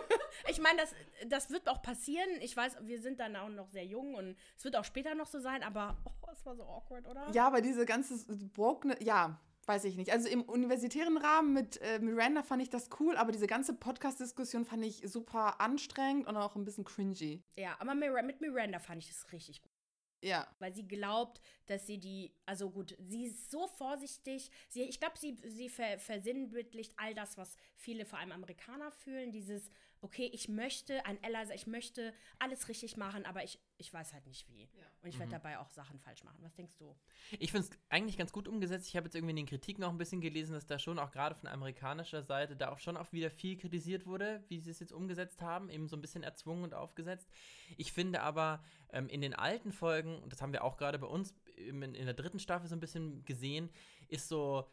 [0.48, 0.94] ich meine, das,
[1.26, 2.28] das wird auch passieren.
[2.40, 5.26] Ich weiß, wir sind dann auch noch sehr jung und es wird auch später noch
[5.26, 7.30] so sein, aber oh, es war so awkward, oder?
[7.32, 8.14] Ja, aber diese ganze
[8.56, 10.12] Woke, ja, weiß ich nicht.
[10.12, 14.64] Also im universitären Rahmen mit äh, Miranda fand ich das cool, aber diese ganze Podcast-Diskussion
[14.64, 17.42] fand ich super anstrengend und auch ein bisschen cringy.
[17.56, 19.73] Ja, aber mit Miranda fand ich das richtig gut.
[20.24, 20.48] Ja.
[20.58, 24.50] Weil sie glaubt, dass sie die, also gut, sie ist so vorsichtig.
[24.70, 29.32] Sie, ich glaube, sie, sie ver, versinnbildlicht all das, was viele, vor allem Amerikaner, fühlen.
[29.32, 29.68] Dieses,
[30.04, 34.26] okay, ich möchte ein sein, ich möchte alles richtig machen, aber ich, ich weiß halt
[34.26, 34.68] nicht wie.
[35.02, 36.38] Und ich werde dabei auch Sachen falsch machen.
[36.42, 36.94] Was denkst du?
[37.38, 38.88] Ich finde es eigentlich ganz gut umgesetzt.
[38.88, 41.10] Ich habe jetzt irgendwie in den Kritiken noch ein bisschen gelesen, dass da schon auch
[41.10, 44.78] gerade von amerikanischer Seite da auch schon auch wieder viel kritisiert wurde, wie sie es
[44.78, 47.28] jetzt umgesetzt haben, eben so ein bisschen erzwungen und aufgesetzt.
[47.76, 48.62] Ich finde aber
[48.92, 52.04] ähm, in den alten Folgen, und das haben wir auch gerade bei uns in, in
[52.04, 53.70] der dritten Staffel so ein bisschen gesehen,
[54.08, 54.70] ist so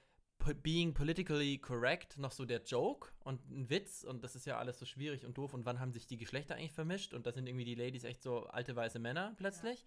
[0.63, 4.79] being politically correct noch so der Joke und ein Witz und das ist ja alles
[4.79, 7.47] so schwierig und doof und wann haben sich die Geschlechter eigentlich vermischt und da sind
[7.47, 9.85] irgendwie die Ladies echt so alte weiße Männer plötzlich.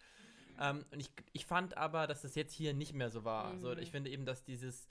[0.60, 3.58] Ähm, und ich, ich fand aber, dass das jetzt hier nicht mehr so war.
[3.58, 4.88] So, ich finde eben, dass dieses,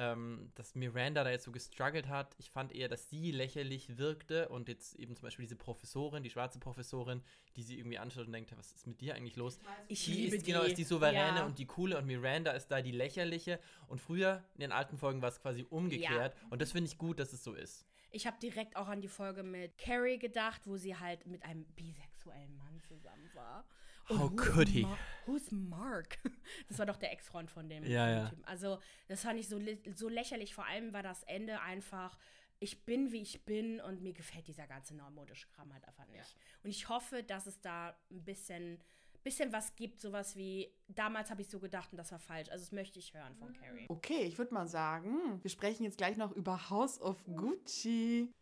[0.00, 4.48] ähm, dass Miranda da jetzt so gestruggelt hat, ich fand eher, dass sie lächerlich wirkte
[4.48, 7.22] und jetzt eben zum Beispiel diese Professorin, die schwarze Professorin,
[7.56, 9.58] die sie irgendwie anschaut und denkt, was ist mit dir eigentlich los?
[9.88, 11.44] Ich die liebe ist, Genau, ist die souveräne Ja.
[11.44, 13.60] und die coole und Miranda ist da die lächerliche.
[13.88, 16.34] Und früher in den alten Folgen war es quasi umgekehrt.
[16.48, 17.84] Und das finde ich gut, dass es so ist.
[18.10, 21.64] Ich habe direkt auch an die Folge mit Carrie gedacht, wo sie halt mit einem
[21.76, 23.64] bisexuellen Mann zusammen war.
[24.10, 24.82] How who's could he?
[24.82, 24.96] Ma-
[25.26, 26.18] Who's Mark?
[26.68, 28.28] Das war doch der Ex-Freund von dem, Ja, ja.
[28.28, 28.44] Typen.
[28.44, 29.60] Also, das fand ich so,
[29.94, 30.54] so lächerlich.
[30.54, 32.18] Vor allem war das Ende einfach,
[32.58, 36.36] ich bin, wie ich bin und mir gefällt dieser ganze neumodische Kram halt einfach nicht.
[36.64, 38.80] Und ich hoffe, dass es da ein bisschen,
[39.22, 42.48] bisschen was gibt, sowas wie, damals habe ich so gedacht und das war falsch.
[42.50, 43.86] Also, das möchte ich hören von Carrie.
[43.88, 48.32] Okay, ich würde mal sagen, wir sprechen jetzt gleich noch über House of Gucci.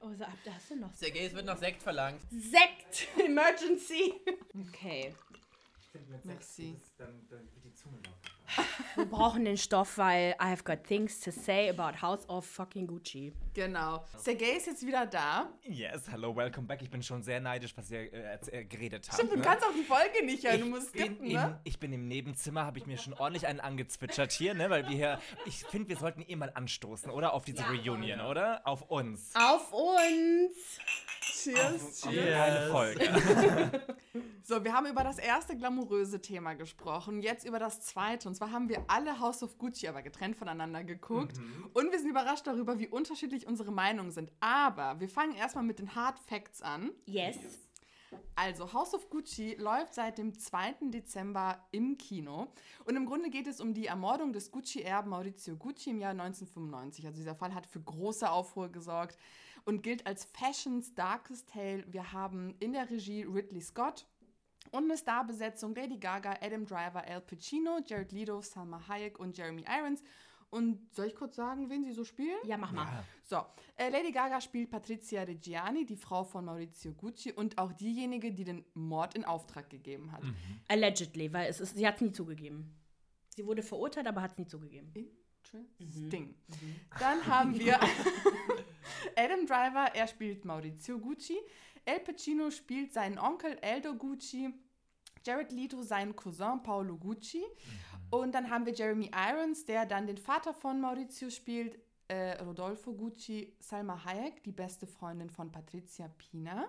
[0.00, 2.20] Oh, so, da hast du noch Sergei, es wird noch Sekt verlangt.
[2.30, 3.08] Sekt!
[3.24, 4.14] Emergency!
[4.70, 5.14] Okay.
[6.24, 6.76] Merci.
[8.94, 12.86] Wir brauchen den Stoff, weil I have got things to say about House of fucking
[12.86, 13.32] Gucci.
[13.54, 14.04] Genau.
[14.18, 15.48] Sergei ist jetzt wieder da.
[15.62, 16.82] Yes, hello, welcome back.
[16.82, 19.14] Ich bin schon sehr neidisch, was ihr äh, äh, geredet habt.
[19.14, 19.42] Stimmt, du ne?
[19.42, 21.60] kannst auch die Folge nicht hören, du Ich musst bin skippen, im, ne?
[21.64, 24.70] Ich bin im Nebenzimmer, habe ich mir schon ordentlich einen angezwitschert hier, ne?
[24.70, 27.32] Weil wir hier, ich finde, wir sollten eh mal anstoßen, oder?
[27.32, 28.60] Auf diese Reunion, oder?
[28.64, 29.34] Auf uns.
[29.34, 30.80] Auf uns!
[31.46, 32.40] Cheers, Auf cheers.
[32.40, 33.86] eine Folge.
[34.42, 38.28] So, wir haben über das erste glamouröse Thema gesprochen, jetzt über das zweite.
[38.28, 41.36] Und zwar haben wir alle House of Gucci aber getrennt voneinander geguckt.
[41.74, 44.30] Und wir sind überrascht darüber, wie unterschiedlich unsere Meinungen sind.
[44.38, 46.92] Aber wir fangen erstmal mit den Hard Facts an.
[47.06, 47.38] Yes.
[48.36, 50.90] Also, House of Gucci läuft seit dem 2.
[50.92, 52.46] Dezember im Kino.
[52.84, 57.04] Und im Grunde geht es um die Ermordung des Gucci-Erben Maurizio Gucci im Jahr 1995.
[57.04, 59.18] Also, dieser Fall hat für große Aufruhr gesorgt
[59.66, 61.84] und gilt als Fashions Darkest Tale.
[61.88, 64.06] Wir haben in der Regie Ridley Scott.
[64.72, 69.64] Und eine Starbesetzung Lady Gaga, Adam Driver, Al Pacino, Jared Leto, Salma Hayek und Jeremy
[69.68, 70.02] Irons.
[70.50, 72.38] Und soll ich kurz sagen, wen sie so spielen?
[72.44, 73.04] Ja, mach mal.
[73.24, 73.44] So,
[73.76, 78.44] äh, Lady Gaga spielt Patrizia Reggiani, die Frau von Maurizio Gucci und auch diejenige, die
[78.44, 80.22] den Mord in Auftrag gegeben hat.
[80.68, 82.72] Allegedly, weil es ist, sie hat es nie zugegeben.
[83.34, 84.92] Sie wurde verurteilt, aber hat es nie zugegeben.
[85.54, 86.34] Interesting.
[86.98, 87.78] Dann haben wir
[89.16, 91.38] Adam Driver, er spielt Maurizio Gucci.
[91.84, 94.52] El Pacino spielt seinen Onkel Aldo Gucci.
[95.24, 97.44] Jared Leto seinen Cousin Paolo Gucci.
[98.10, 101.78] Und dann haben wir Jeremy Irons, der dann den Vater von Maurizio spielt,
[102.08, 106.68] äh, Rodolfo Gucci, Salma Hayek, die beste Freundin von Patrizia Pina.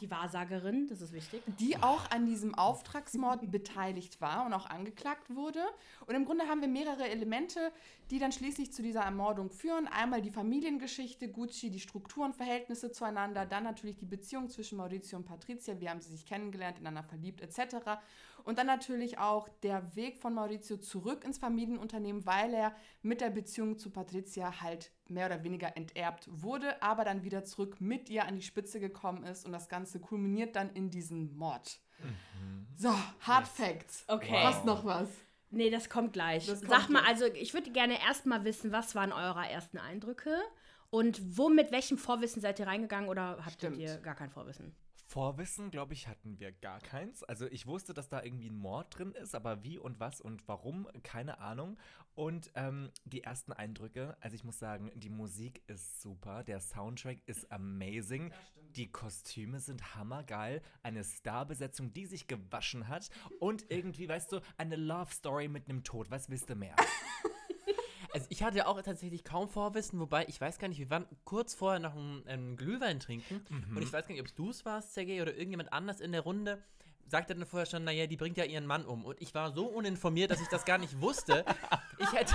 [0.00, 1.42] Die Wahrsagerin, das ist wichtig.
[1.58, 5.60] die auch an diesem Auftragsmord beteiligt war und auch angeklagt wurde.
[6.06, 7.72] Und im Grunde haben wir mehrere Elemente,
[8.10, 9.86] die dann schließlich zu dieser Ermordung führen.
[9.86, 15.24] Einmal die Familiengeschichte Gucci, die Strukturen, Verhältnisse zueinander, dann natürlich die Beziehung zwischen Maurizio und
[15.24, 17.76] Patrizia, wie haben sie sich kennengelernt, ineinander verliebt etc.
[18.44, 23.30] Und dann natürlich auch der Weg von Maurizio zurück ins Familienunternehmen, weil er mit der
[23.30, 28.26] Beziehung zu Patrizia halt mehr oder weniger enterbt wurde, aber dann wieder zurück mit ihr
[28.26, 31.80] an die Spitze gekommen ist und das Ganze kulminiert dann in diesen Mord.
[32.76, 34.04] So, Hard Facts.
[34.08, 34.42] Okay.
[34.44, 35.08] Hast noch was?
[35.50, 36.46] Nee, das kommt gleich.
[36.46, 40.36] Das kommt Sag mal, also ich würde gerne erstmal wissen, was waren eure ersten Eindrücke?
[40.90, 43.78] Und wo, mit welchem Vorwissen seid ihr reingegangen oder hattet Stimmt.
[43.78, 44.74] ihr gar kein Vorwissen?
[45.06, 47.22] Vorwissen, glaube ich, hatten wir gar keins.
[47.24, 50.46] Also ich wusste, dass da irgendwie ein Mord drin ist, aber wie und was und
[50.48, 51.78] warum, keine Ahnung.
[52.14, 57.18] Und ähm, die ersten Eindrücke, also ich muss sagen, die Musik ist super, der Soundtrack
[57.26, 58.32] ist amazing,
[58.76, 64.76] die Kostüme sind hammergeil, eine Starbesetzung, die sich gewaschen hat und irgendwie, weißt du, eine
[64.76, 66.10] Love Story mit einem Tod.
[66.10, 66.76] Was willst du mehr?
[68.14, 71.52] Also ich hatte auch tatsächlich kaum Vorwissen, wobei ich weiß gar nicht, wir waren kurz
[71.52, 73.40] vorher noch einen, einen Glühwein trinken.
[73.74, 76.20] Und ich weiß gar nicht, ob du es warst, Sergej, oder irgendjemand anders in der
[76.20, 76.62] Runde,
[77.08, 79.04] sagte dann vorher schon, naja, die bringt ja ihren Mann um.
[79.04, 81.44] Und ich war so uninformiert, dass ich das gar nicht wusste.
[81.98, 82.34] Ich hätte,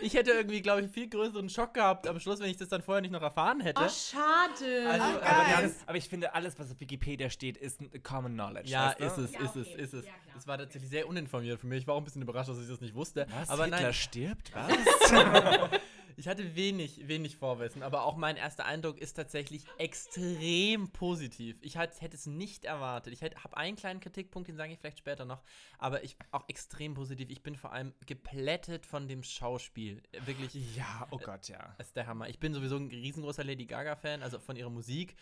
[0.00, 2.82] ich hätte irgendwie, glaube ich, viel größeren Schock gehabt am Schluss, wenn ich das dann
[2.82, 3.82] vorher nicht noch erfahren hätte.
[3.84, 4.88] Oh, schade.
[4.90, 8.70] Also, Ah, aber, ganz, aber ich finde, alles, was auf Wikipedia steht, ist Common Knowledge.
[8.70, 9.04] Ja, weißt du?
[9.04, 10.04] ist es, Ja, ist es, ist es.
[10.06, 10.36] Ja, klar.
[10.38, 11.80] Es war tatsächlich sehr uninformiert für mich.
[11.80, 13.26] Ich war auch ein bisschen überrascht, dass ich das nicht wusste.
[13.30, 13.50] Was?
[13.50, 14.52] Aber Hitler nein, stirbt?
[14.54, 15.70] Was?
[16.16, 17.82] ich hatte wenig, wenig Vorwissen.
[17.82, 21.58] Aber auch mein erster Eindruck ist tatsächlich extrem positiv.
[21.62, 23.12] Ich halt, hätte es nicht erwartet.
[23.12, 25.42] Ich habe einen kleinen Kritikpunkt, den sage ich vielleicht später noch.
[25.78, 27.30] Aber ich auch extrem positiv.
[27.30, 30.02] Ich bin vor allem geplättet von dem Schauspiel.
[30.24, 30.76] Wirklich.
[30.76, 31.74] ja, oh Gott, ja.
[31.78, 32.28] Ist der Hammer.
[32.28, 35.16] Ich bin sowieso ein riesengroßer Lady Gaga-Fan, also von ihrer Musik.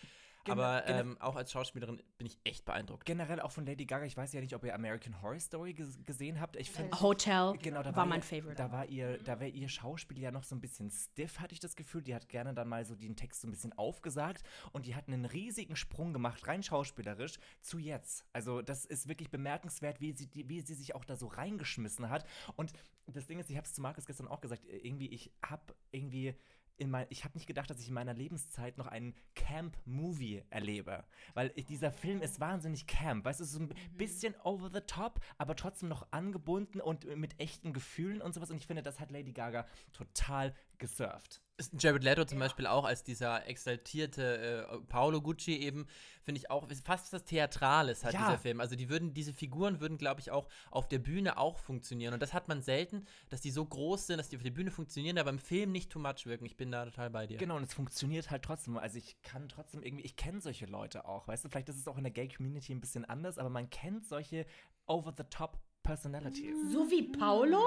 [0.44, 3.04] Gena- aber ähm, auch als Schauspielerin bin ich echt beeindruckt.
[3.04, 6.02] Generell auch von Lady Gaga, ich weiß ja nicht, ob ihr American Horror Story ges-
[6.04, 6.56] gesehen habt.
[6.56, 7.00] Ich finde.
[7.00, 8.54] Hotel Genau, da war mein ihr, Favorite.
[8.56, 11.60] Da war ihr, da wäre ihr Schauspiel ja noch so ein bisschen stiff, hatte ich
[11.60, 12.02] das Gefühl.
[12.02, 15.08] Die hat gerne dann mal so den Text so ein bisschen aufgesagt und die hat
[15.08, 18.24] einen riesigen Sprung gemacht, rein schauspielerisch, zu jetzt.
[18.32, 22.10] Also das ist wirklich bemerkenswert, wie sie, die, wie sie sich auch da so reingeschmissen
[22.10, 22.26] hat.
[22.56, 22.72] Und
[23.06, 26.34] das Ding ist, ich habe es zu Markus gestern auch gesagt, irgendwie, ich habe irgendwie
[26.78, 31.04] mein, ich habe nicht gedacht, dass ich in meiner Lebenszeit noch einen Camp-Movie erlebe.
[31.34, 33.24] Weil ich- dieser Film ist wahnsinnig Camp.
[33.24, 37.04] Weißt du, es ist so ein bisschen over the top, aber trotzdem noch angebunden und
[37.16, 38.50] mit echten Gefühlen und sowas.
[38.50, 41.40] Und ich finde, das hat Lady Gaga total gesurft.
[41.62, 45.86] Ist Jared Leto zum Beispiel auch als dieser exaltierte äh, Paolo Gucci eben,
[46.22, 48.20] finde ich auch, ist fast was Theatrales hat Ja.
[48.26, 48.60] dieser Film.
[48.60, 52.14] Also die würden, diese Figuren würden, glaube ich, auch auf der Bühne auch funktionieren.
[52.14, 54.70] Und das hat man selten, dass die so groß sind, dass die auf der Bühne
[54.70, 56.44] funktionieren, aber im Film nicht too much wirken.
[56.46, 57.38] Ich bin da total bei dir.
[57.38, 58.76] Genau, und es funktioniert halt trotzdem.
[58.76, 61.28] Also ich kann trotzdem irgendwie, ich kenne solche Leute auch.
[61.28, 64.06] Weißt du, vielleicht ist es auch in der Gay-Community ein bisschen anders, aber man kennt
[64.06, 64.46] solche
[64.86, 66.54] over-the-top Personalities.
[66.72, 67.58] so wie Paolo?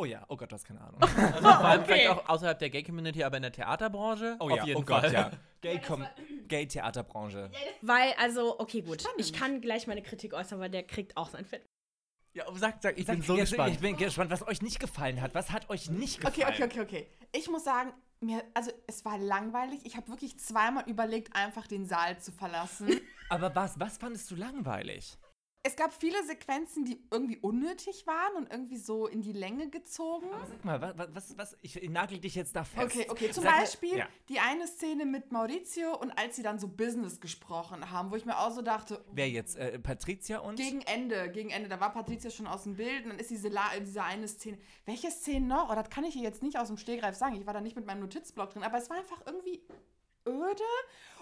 [0.00, 0.98] Oh ja, oh Gott, du hast keine Ahnung.
[1.02, 4.64] Also vor allem vielleicht auch außerhalb der Gay-Community, aber in der Theaterbranche Oh auf ja,
[4.64, 5.12] jeden oh Gott, Fall.
[5.12, 5.30] ja.
[5.60, 6.06] Gay-Com-
[6.48, 7.50] Gay-Theaterbranche.
[7.82, 9.04] Weil, also, okay, gut.
[9.18, 11.66] Ich kann gleich meine Kritik äußern, weil der kriegt auch sein Fett.
[12.32, 13.74] Ja, sag, sag, ich bin Sag- so jetzt- gespannt.
[13.74, 15.34] Ich bin gespannt, was euch nicht gefallen hat.
[15.34, 16.54] Was hat euch nicht Okay, gefallen?
[16.62, 17.06] okay, okay, okay.
[17.32, 19.80] Ich muss sagen, mir, also es war langweilig.
[19.84, 22.88] Ich habe wirklich zweimal überlegt, einfach den Saal zu verlassen.
[23.28, 25.18] Aber was, was fandest du langweilig?
[25.62, 30.26] Es gab viele Sequenzen, die irgendwie unnötig waren und irgendwie so in die Länge gezogen.
[30.48, 32.96] Sag mal, was, was, was ich nagel dich jetzt da fest.
[32.96, 33.30] Okay, okay.
[33.30, 34.08] Zum Sag mal- Beispiel ja.
[34.30, 38.24] die eine Szene mit Maurizio und als sie dann so Business gesprochen haben, wo ich
[38.24, 39.56] mir auch so dachte, Wer jetzt?
[39.56, 40.56] Äh, Patricia und?
[40.56, 43.48] gegen Ende, gegen Ende, da war Patricia schon aus dem Bild und dann ist diese,
[43.48, 44.58] La diese eine Szene.
[44.86, 45.70] Welche Szene noch?
[45.70, 47.36] Oh, das kann ich hier jetzt nicht aus dem Stehgreif sagen.
[47.36, 49.62] Ich war da nicht mit meinem Notizblock drin, aber es war einfach irgendwie
[50.26, 50.62] öde.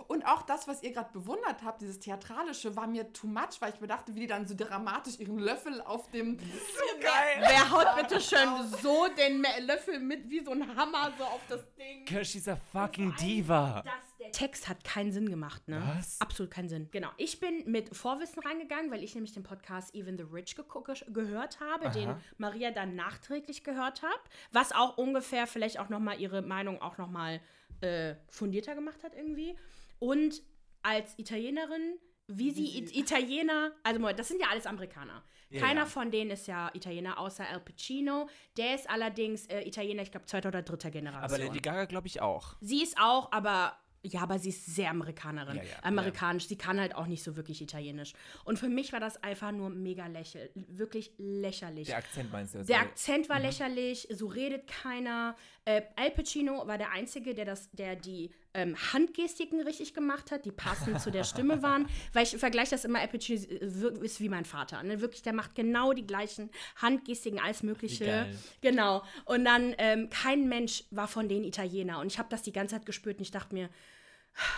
[0.06, 3.72] Und auch das, was ihr gerade bewundert habt, dieses Theatralische, war mir too much, weil
[3.74, 6.38] ich mir dachte, wie die dann so dramatisch ihren Löffel auf dem.
[6.38, 7.40] so geil.
[7.40, 8.48] Wer haut bitte schön
[8.82, 12.04] so den Löffel mit wie so ein Hammer so auf das Ding?
[12.04, 13.82] Kirsch, she's a fucking Diva.
[14.20, 15.82] Der Text hat keinen Sinn gemacht, ne?
[15.96, 16.20] Was?
[16.20, 16.88] Absolut keinen Sinn.
[16.90, 17.10] Genau.
[17.16, 21.60] Ich bin mit Vorwissen reingegangen, weil ich nämlich den Podcast Even the Rich geguckt, gehört
[21.60, 24.20] habe, den Maria dann nachträglich gehört hat,
[24.52, 27.40] was auch ungefähr vielleicht auch nochmal ihre Meinung auch nochmal
[27.80, 29.56] äh, fundierter gemacht hat irgendwie.
[29.98, 30.42] Und
[30.82, 35.24] als Italienerin, wie sie It Italiener, also das sind ja alles Amerikaner.
[35.50, 35.86] Ja, Keiner ja.
[35.86, 38.28] von denen ist ja Italiener, außer Al Pacino.
[38.56, 41.24] Der ist allerdings äh, Italiener, ich glaube, zweiter oder dritter Generation.
[41.24, 42.56] Aber Lady Gaga glaube ich auch.
[42.60, 43.78] Sie ist auch, aber
[44.12, 45.56] ja, aber sie ist sehr Amerikanerin.
[45.56, 46.46] Ja, ja, Amerikanisch.
[46.48, 48.12] Sie kann halt auch nicht so wirklich Italienisch.
[48.44, 50.50] Und für mich war das einfach nur mega lächerlich.
[50.54, 51.88] Wirklich lächerlich.
[51.88, 52.68] Der Akzent meinst du jetzt?
[52.68, 52.80] Der.
[52.80, 55.36] Akzent war lächerlich, so redet keiner.
[55.64, 60.44] Äh, Al Pacino war der Einzige, der, das, der die ähm, Handgestiken richtig gemacht hat,
[60.44, 61.86] die passend zu der Stimme waren.
[62.12, 64.82] Weil ich vergleiche das immer, Al Pacino äh, ist wie mein Vater.
[64.82, 65.00] Ne?
[65.00, 68.26] Wirklich, der macht genau die gleichen Handgestiken, alles Mögliche.
[68.60, 69.02] Genau.
[69.24, 72.00] Und dann, ähm, kein Mensch war von denen Italiener.
[72.00, 73.68] Und ich habe das die ganze Zeit gespürt und ich dachte mir,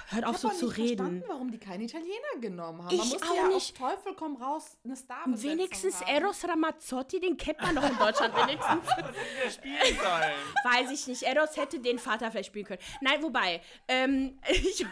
[0.08, 0.96] hört auf Ich so zu nicht reden.
[0.96, 2.90] verstanden, warum die keinen Italiener genommen haben.
[2.92, 3.80] Ich Man musste auch ja nicht.
[3.80, 8.34] auf Teufel komm raus eine Star Wenigstens Eros Ramazzotti, den kennt man doch in Deutschland
[8.36, 8.84] wenigstens.
[9.54, 10.32] spielen sollen.
[10.64, 11.22] Weiß ich nicht.
[11.22, 12.80] Eros hätte den Vater vielleicht spielen können.
[13.00, 14.84] Nein, wobei, ähm, ich,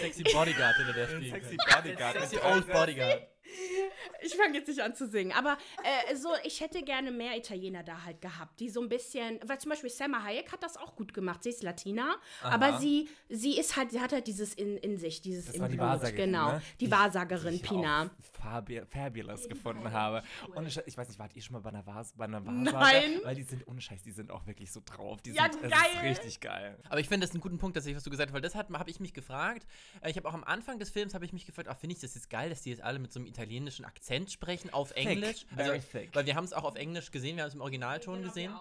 [0.00, 1.56] Sexy Bodyguard hinter der spielen Sexy.
[1.56, 2.20] Bodyguard.
[2.20, 3.28] Sexy Old Bodyguard.
[4.22, 5.32] Ich fange jetzt nicht an zu singen.
[5.32, 5.56] Aber
[6.10, 9.58] äh, so, ich hätte gerne mehr Italiener da halt gehabt, die so ein bisschen, weil
[9.58, 11.42] zum Beispiel Selma Hayek hat das auch gut gemacht.
[11.42, 15.20] Sie ist Latina, aber sie, sie ist halt, sie hat halt dieses in, in sich,
[15.22, 16.52] dieses Das im war die Blut, genau.
[16.52, 16.62] ne?
[16.80, 18.10] Die Die- Wahrsagerin Pina.
[18.44, 20.22] Auch fabi fabulous gefunden habe.
[20.54, 22.72] Und ich, ich weiß nicht, wart ihr schon mal bei einer, Vars bei einer Nein.
[22.72, 23.24] Wahrsager?
[23.24, 25.22] Weil die sind, ohne Scheiß, die sind auch wirklich so drauf.
[25.22, 25.72] Die Ja, sind, geil.
[25.94, 26.78] ist richtig geil.
[26.88, 28.54] Aber ich finde das einen guten Punkt, dass ich, was du gesagt hast, weil das
[28.54, 29.66] habe ich mich gefragt.
[30.00, 32.00] Äh, Ich habe auch am Anfang des Films habe ich mich gefragt, ach, finde ich
[32.00, 35.46] das jetzt geil, dass die jetzt alle mit so einem italienischen Akzent sprechen auf Englisch.
[35.56, 36.10] Also, very thick.
[36.14, 38.54] Weil wir haben es auch auf Englisch gesehen, wir haben es im Originalton gesehen.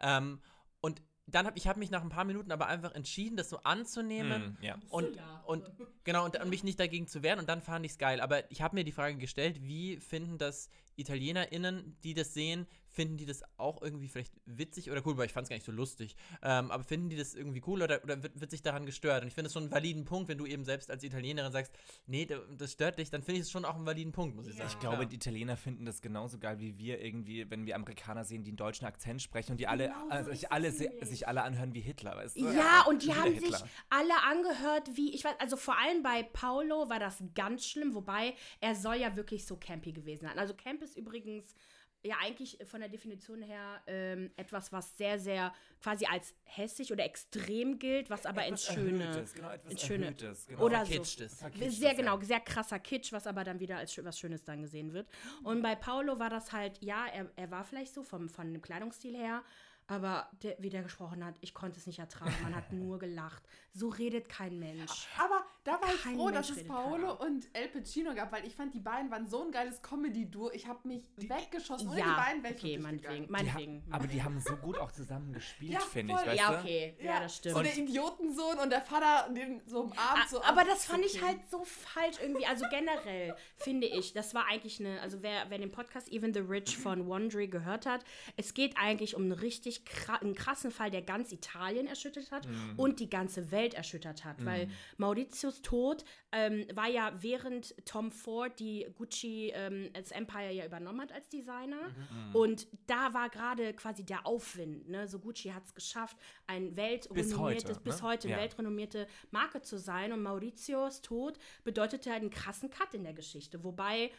[0.00, 0.40] Ähm,
[0.80, 3.58] und dann habe ich hab mich nach ein paar Minuten aber einfach entschieden, das so
[3.58, 4.56] anzunehmen.
[4.60, 4.78] Mm, ja.
[4.88, 5.64] Und, und
[6.04, 7.38] genau, und, und mich nicht dagegen zu wehren.
[7.38, 8.20] Und dann fand ich es geil.
[8.20, 12.66] Aber ich habe mir die Frage gestellt, wie finden das ItalienerInnen, die das sehen,
[12.98, 15.64] finden die das auch irgendwie vielleicht witzig oder cool, weil ich fand es gar nicht
[15.64, 16.16] so lustig.
[16.42, 19.22] Ähm, aber finden die das irgendwie cool oder, oder wird, wird sich daran gestört?
[19.22, 21.72] Und ich finde es schon einen validen Punkt, wenn du eben selbst als Italienerin sagst,
[22.08, 24.48] nee, da- das stört dich, dann finde ich es schon auch einen validen Punkt, muss
[24.48, 24.68] ich sagen.
[24.68, 25.04] Ich glaube, Ja.
[25.04, 28.56] die Italiener finden das genauso geil wie wir irgendwie, wenn wir Amerikaner sehen, die einen
[28.56, 31.80] deutschen Akzent sprechen und die alle, Genau so also sich alle, sich alle anhören wie
[31.80, 32.50] Hitler, weißt du?
[32.50, 33.58] Ja, und die haben Hitler.
[33.58, 37.94] sich alle angehört, wie, ich weiß, also vor allem bei Paulo war das ganz schlimm,
[37.94, 40.36] wobei er soll ja wirklich so campy gewesen sein.
[40.38, 41.54] Also Camp ist übrigens
[42.02, 47.04] ja eigentlich von der Definition her ähm, etwas, was sehr, sehr quasi als hässlich oder
[47.04, 50.62] extrem gilt, was aber ins Etwas Schöne, Erhöhtes, genau, etwas ins Schöne Erhöhtes, genau.
[50.62, 50.92] oder so.
[50.92, 51.44] Kitschtes.
[51.68, 55.08] Sehr genau, sehr krasser Kitsch, was aber dann wieder als was Schönes dann gesehen wird.
[55.42, 58.62] Und bei Paulo war das halt, ja, er, er war vielleicht so vom, von dem
[58.62, 59.42] Kleidungsstil her,
[59.88, 62.34] aber der, wie der gesprochen hat, ich konnte es nicht ertragen.
[62.42, 63.42] Man hat nur gelacht.
[63.72, 65.08] So redet kein Mensch.
[65.18, 67.20] Aber da war ich froh, Mensch dass es Paolo keiner.
[67.20, 70.50] und El Pacino gab, weil ich fand, die beiden waren so ein geiles Comedy-Duo.
[70.52, 71.88] Ich habe mich weggeschossen.
[71.88, 73.26] Ohne die Ja, beiden wäre ich okay, meinetwegen.
[73.26, 73.82] Die meinetwegen.
[73.90, 76.96] aber die haben so gut auch zusammen gespielt, Ja, finde ich, weißt ja, okay.
[77.02, 77.56] Ja, das stimmt.
[77.56, 80.28] So der Idiotensohn und der Vater, den so umarmt.
[80.30, 82.46] So, Ah, aber ach, das fand ich halt so falsch irgendwie.
[82.46, 86.40] Also generell finde ich, das war eigentlich eine, also wer, wer den Podcast Even the
[86.40, 88.04] Rich von Wondery gehört hat,
[88.36, 92.48] es geht eigentlich um einen richtig kra einen krassen Fall, der ganz Italien erschüttert hat
[92.76, 94.44] und die ganze Welt erschüttert hat.
[94.44, 100.64] Weil Mauritius Tod ähm, war ja während Tom Ford die Gucci ähm, als Empire ja
[100.66, 101.94] übernommen hat als Designer.
[102.32, 104.88] Und da war gerade quasi der Aufwind.
[104.88, 105.08] Ne?
[105.08, 108.08] So Gucci hat es geschafft, ein weltrenommiertes, heute, bis ne?
[108.08, 108.36] heute Ja.
[108.36, 110.12] weltrenommierte Marke zu sein.
[110.12, 113.64] Und Mauritius Tod bedeutete einen krassen Cut in der Geschichte.
[113.64, 114.10] Wobei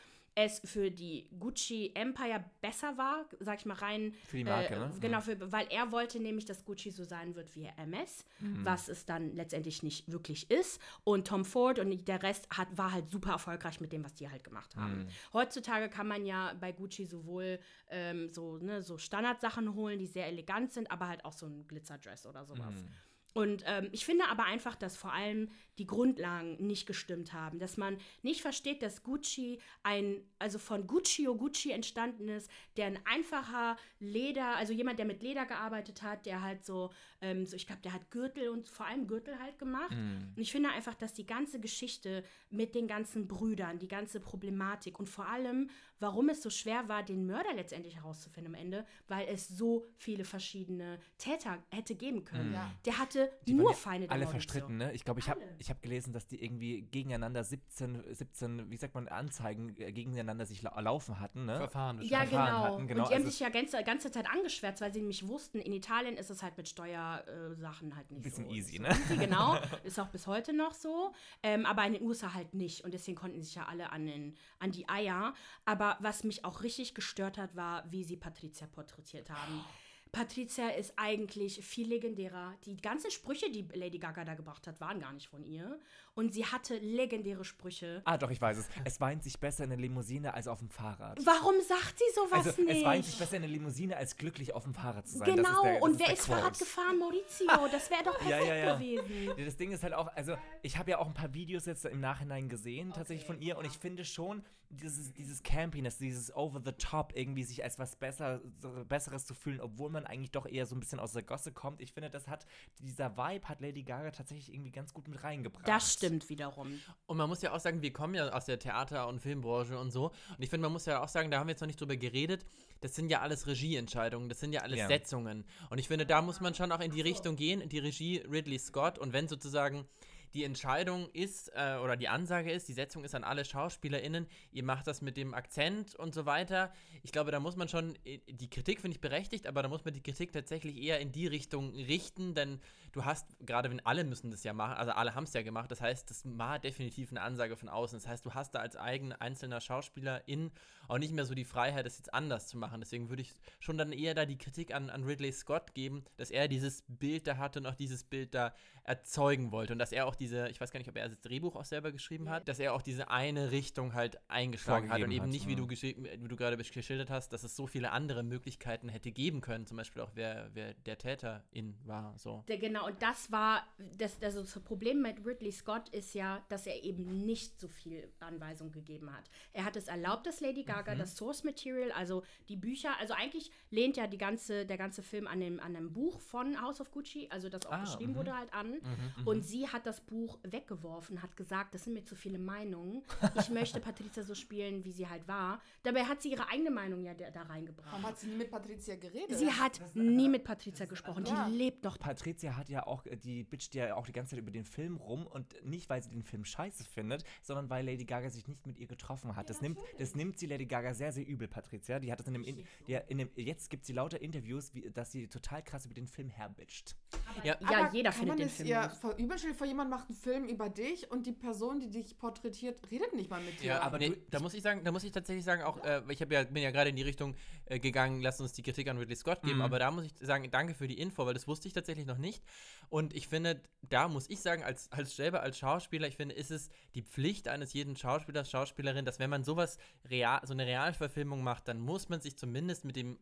[0.45, 4.13] es für die Gucci Empire besser war, sag ich mal rein.
[4.27, 4.91] Für die Marke, äh, ne?
[4.99, 8.63] Genau, für, weil er wollte nämlich, dass Gucci so sein wird wie MS, Mhm.
[8.65, 10.81] was es dann letztendlich nicht wirklich ist.
[11.03, 14.29] Und Tom Ford und der Rest hat, war halt super erfolgreich mit dem, was die
[14.29, 14.99] halt gemacht haben.
[15.03, 15.07] Mhm.
[15.33, 17.59] Heutzutage kann man ja bei Gucci sowohl
[17.89, 21.67] ähm, so, ne, so Standardsachen holen, die sehr elegant sind, aber halt auch so ein
[21.67, 22.75] Glitzerdress oder sowas.
[22.75, 22.87] Mhm.
[23.35, 25.49] Und ähm, ich finde aber einfach, dass vor allem
[25.79, 27.57] die Grundlagen nicht gestimmt haben.
[27.57, 32.99] Dass man nicht versteht, dass Gucci ein, also von Guccio Gucci entstanden ist, der ein
[33.05, 37.65] einfacher Leder, also jemand, der mit Leder gearbeitet hat, der halt so, ähm, so ich
[37.65, 39.91] glaube, der hat Gürtel und vor allem Gürtel halt gemacht.
[39.91, 40.33] Mhm.
[40.35, 44.99] Und ich finde einfach, dass die ganze Geschichte mit den ganzen Brüdern, die ganze Problematik
[44.99, 45.69] und vor allem,
[45.99, 50.25] warum es so schwer war, den Mörder letztendlich herauszufinden am Ende, weil es so viele
[50.25, 52.53] verschiedene Täter hätte geben können.
[52.53, 52.71] Ja.
[52.85, 54.93] Der hatte Die nur ja Feinde Alle verstritten, ne?
[54.93, 55.41] Ich glaube, ich habe.
[55.69, 60.47] Ich hab gelesen, dass die irgendwie gegeneinander 17, 17, wie sagt man, Anzeigen äh, gegeneinander
[60.47, 61.57] sich la laufen hatten, ne?
[61.57, 62.01] Verfahren.
[62.01, 62.63] Ja, Verfahren genau.
[62.63, 65.27] hatten, genau, Und die haben also- sich ja ganze, ganze Zeit angeschwärzt, weil sie nämlich
[65.27, 68.51] wussten, in Italien ist es halt mit Steuersachen Sachen halt nicht Bisschen so.
[68.51, 68.89] easy, so ne?
[68.89, 69.57] Easy, genau.
[69.83, 71.13] Ist auch bis heute noch so.
[71.43, 72.83] Ähm, aber in den USA halt nicht.
[72.83, 75.35] Und deswegen konnten sich ja alle an, den, an die Eier.
[75.65, 79.63] Aber was mich auch richtig gestört hat, war, wie sie Patricia porträtiert haben.
[80.11, 82.55] Patricia ist eigentlich viel legendärer.
[82.65, 85.79] Die ganzen Sprüche, die Lady Gaga da gebracht hat, waren gar nicht von ihr.
[86.15, 88.01] Und sie hatte legendäre Sprüche.
[88.05, 88.67] Ah, doch, ich weiß es.
[88.85, 91.19] Es weint sich besser in der Limousine als auf dem Fahrrad.
[91.23, 92.77] Warum sagt sie sowas Also, nicht?
[92.79, 95.35] es weint sich besser in der Limousine als glücklich auf dem Fahrrad zu sein.
[95.35, 96.59] Genau, der, und ist wer ist Fahrrad Quote.
[96.59, 96.97] gefahren?
[96.99, 97.47] Maurizio.
[97.71, 98.75] Das wäre doch perfekt Ja, ja, ja.
[98.75, 99.33] gewesen.
[99.45, 101.99] Das Ding ist halt auch, also ich habe ja auch ein paar Videos jetzt im
[101.99, 106.71] Nachhinein gesehen, tatsächlich von ihr, und ich finde schon, dieses, dieses Campiness, dieses over the
[106.73, 108.39] top, irgendwie sich als was besser,
[108.87, 111.81] Besseres zu fühlen, obwohl man eigentlich doch eher so ein bisschen aus der Gosse kommt.
[111.81, 112.45] Ich finde, das hat,
[112.79, 115.67] dieser Vibe hat Lady Gaga tatsächlich irgendwie ganz gut mit reingebracht.
[115.67, 116.79] Das stimmt wiederum.
[117.07, 119.91] Und man muss ja auch sagen, wir kommen ja aus der Theater- und Filmbranche und
[119.91, 120.05] so.
[120.07, 121.97] Und ich finde, man muss ja auch sagen, da haben wir jetzt noch nicht drüber
[121.97, 122.45] geredet.
[122.81, 124.87] Das sind ja alles Regieentscheidungen, das sind ja alles Ja.
[124.87, 125.45] Setzungen.
[125.69, 128.19] Und ich finde, da muss man schon auch in die Richtung gehen, in die Regie
[128.19, 128.99] Ridley Scott.
[128.99, 129.85] Und wenn sozusagen
[130.33, 134.63] die Entscheidung ist, äh, oder die Ansage ist, die Setzung ist an alle SchauspielerInnen, ihr
[134.63, 136.71] macht das mit dem Akzent und so weiter.
[137.03, 139.85] Ich glaube, da muss man schon, äh, die Kritik finde ich berechtigt, aber da muss
[139.85, 142.59] man die Kritik tatsächlich eher in die Richtung richten, denn
[142.91, 145.71] du hast, gerade wenn alle müssen das ja machen, also alle haben es ja gemacht,
[145.71, 147.99] das heißt, das war definitiv eine Ansage von außen.
[147.99, 150.51] Das heißt, du hast da als eigen einzelner SchauspielerIn
[150.87, 152.81] auch nicht mehr so die Freiheit, das jetzt anders zu machen.
[152.81, 156.31] Deswegen würde ich schon dann eher da die Kritik an, an Ridley Scott geben, dass
[156.31, 160.07] er dieses Bild da hatte und auch dieses Bild da erzeugen wollte und dass er
[160.07, 162.59] auch diese, ich weiß gar nicht, ob er das Drehbuch auch selber geschrieben hat, dass
[162.59, 165.57] er auch diese eine Richtung halt eingeschlagen hat und eben hat, nicht, wie ja.
[165.57, 169.67] du, wie du gerade geschildert hast, dass es so viele andere Möglichkeiten hätte geben können,
[169.67, 172.43] zum Beispiel auch wer, wer der Täterin war, so.
[172.47, 173.63] Der, genau, und das war,
[173.97, 178.11] das, das, das Problem mit Ridley Scott ist ja, dass er eben nicht so viel
[178.19, 179.29] Anweisung gegeben hat.
[179.53, 180.99] Er hat es erlaubt, dass Lady Gaga Mhm.
[180.99, 185.27] das Source Material, also die Bücher, also eigentlich lehnt ja die ganze, der ganze Film
[185.27, 188.17] an dem, an dem Buch von House of Gucci, also das auch Ah, geschrieben mhm.
[188.17, 188.79] wurde halt an.
[189.25, 193.03] Und sie hat das Buch weggeworfen, hat gesagt, das sind mir zu viele Meinungen.
[193.39, 195.61] Ich möchte Patricia so spielen, wie sie halt war.
[195.83, 197.87] Dabei hat sie ihre eigene Meinung ja da, da reingebracht.
[197.91, 199.37] Warum hat sie nie mit Patricia geredet?
[199.37, 201.25] Sie hat nie mit Patricia gesprochen.
[201.25, 201.47] Ja.
[201.49, 204.39] Die lebt noch Patricia hat ja auch, äh, die bitcht ja auch die ganze Zeit
[204.39, 208.05] über den Film rum und nicht, weil sie den Film scheiße findet, sondern weil Lady
[208.05, 209.49] Gaga sich nicht mit ihr getroffen hat.
[209.49, 211.99] das, nimmt, das nimmt sie Lady Gaga sehr, sehr übel, Patricia.
[211.99, 212.63] Die hat das in dem, in,
[213.07, 216.29] in dem jetzt gibt sie lauter Interviews, wie, dass sie total krass über den Film
[216.29, 216.95] herbitcht.
[217.43, 218.97] Ja, Ja, Aber jeder kann findet man den Film ihr gut.
[218.97, 219.53] verübeln?
[219.55, 223.29] Vor, jemand macht einen Film über dich und die Person, die dich porträtiert, redet nicht
[223.29, 223.67] mal mit dir.
[223.67, 225.83] Ja, aber aber nee, du- da muss ich sagen, da muss ich tatsächlich sagen, auch,
[225.83, 228.87] äh, ich ja, bin ja gerade in die Richtung äh, gegangen, lasst uns die Kritik
[228.87, 229.61] an Ridley Scott geben, Mhm.
[229.63, 232.17] aber da muss ich sagen, danke für die Info, weil das wusste ich tatsächlich noch
[232.17, 232.43] nicht.
[232.89, 236.49] Und ich finde, da muss ich sagen, als, als selber als Schauspieler, ich finde, ist
[236.49, 239.77] es die Pflicht eines jeden Schauspielers, Schauspielerin, dass wenn man sowas
[240.09, 243.19] real, so eine Realverfilmung macht, dann muss man sich zumindest mit dem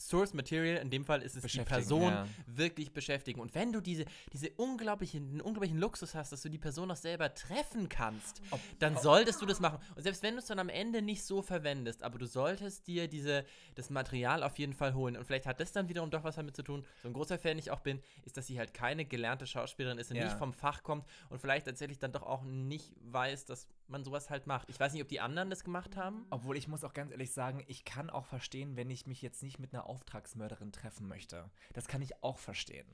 [0.00, 2.26] Source Material, in dem Fall ist es die Person, ja.
[2.46, 3.40] wirklich beschäftigen.
[3.40, 6.96] Und wenn du diese, diese unglaublichen, den unglaublichen Luxus hast, dass du die Person auch
[6.96, 8.40] selber treffen kannst,
[8.78, 9.78] dann solltest du das machen.
[9.94, 13.08] Und selbst wenn du es dann am Ende nicht so verwendest, aber du solltest dir
[13.08, 13.44] diese,
[13.74, 15.16] das Material auf jeden Fall holen.
[15.16, 16.84] Und vielleicht hat das dann wiederum doch was damit zu tun.
[17.02, 20.10] So ein großer Fan ich auch bin, ist, dass sie halt keine gelernte Schauspielerin ist
[20.10, 20.24] und Ja.
[20.24, 24.30] nicht vom Fach kommt und vielleicht tatsächlich dann doch auch nicht weiß, dass man sowas
[24.30, 24.68] halt macht.
[24.70, 26.26] Ich weiß nicht, ob die anderen das gemacht haben.
[26.30, 29.42] Obwohl ich muss auch ganz ehrlich sagen, ich kann auch verstehen, wenn ich mich jetzt
[29.42, 31.50] nicht mit einer Auftragsmörderin treffen möchte.
[31.72, 32.86] Das kann ich auch verstehen.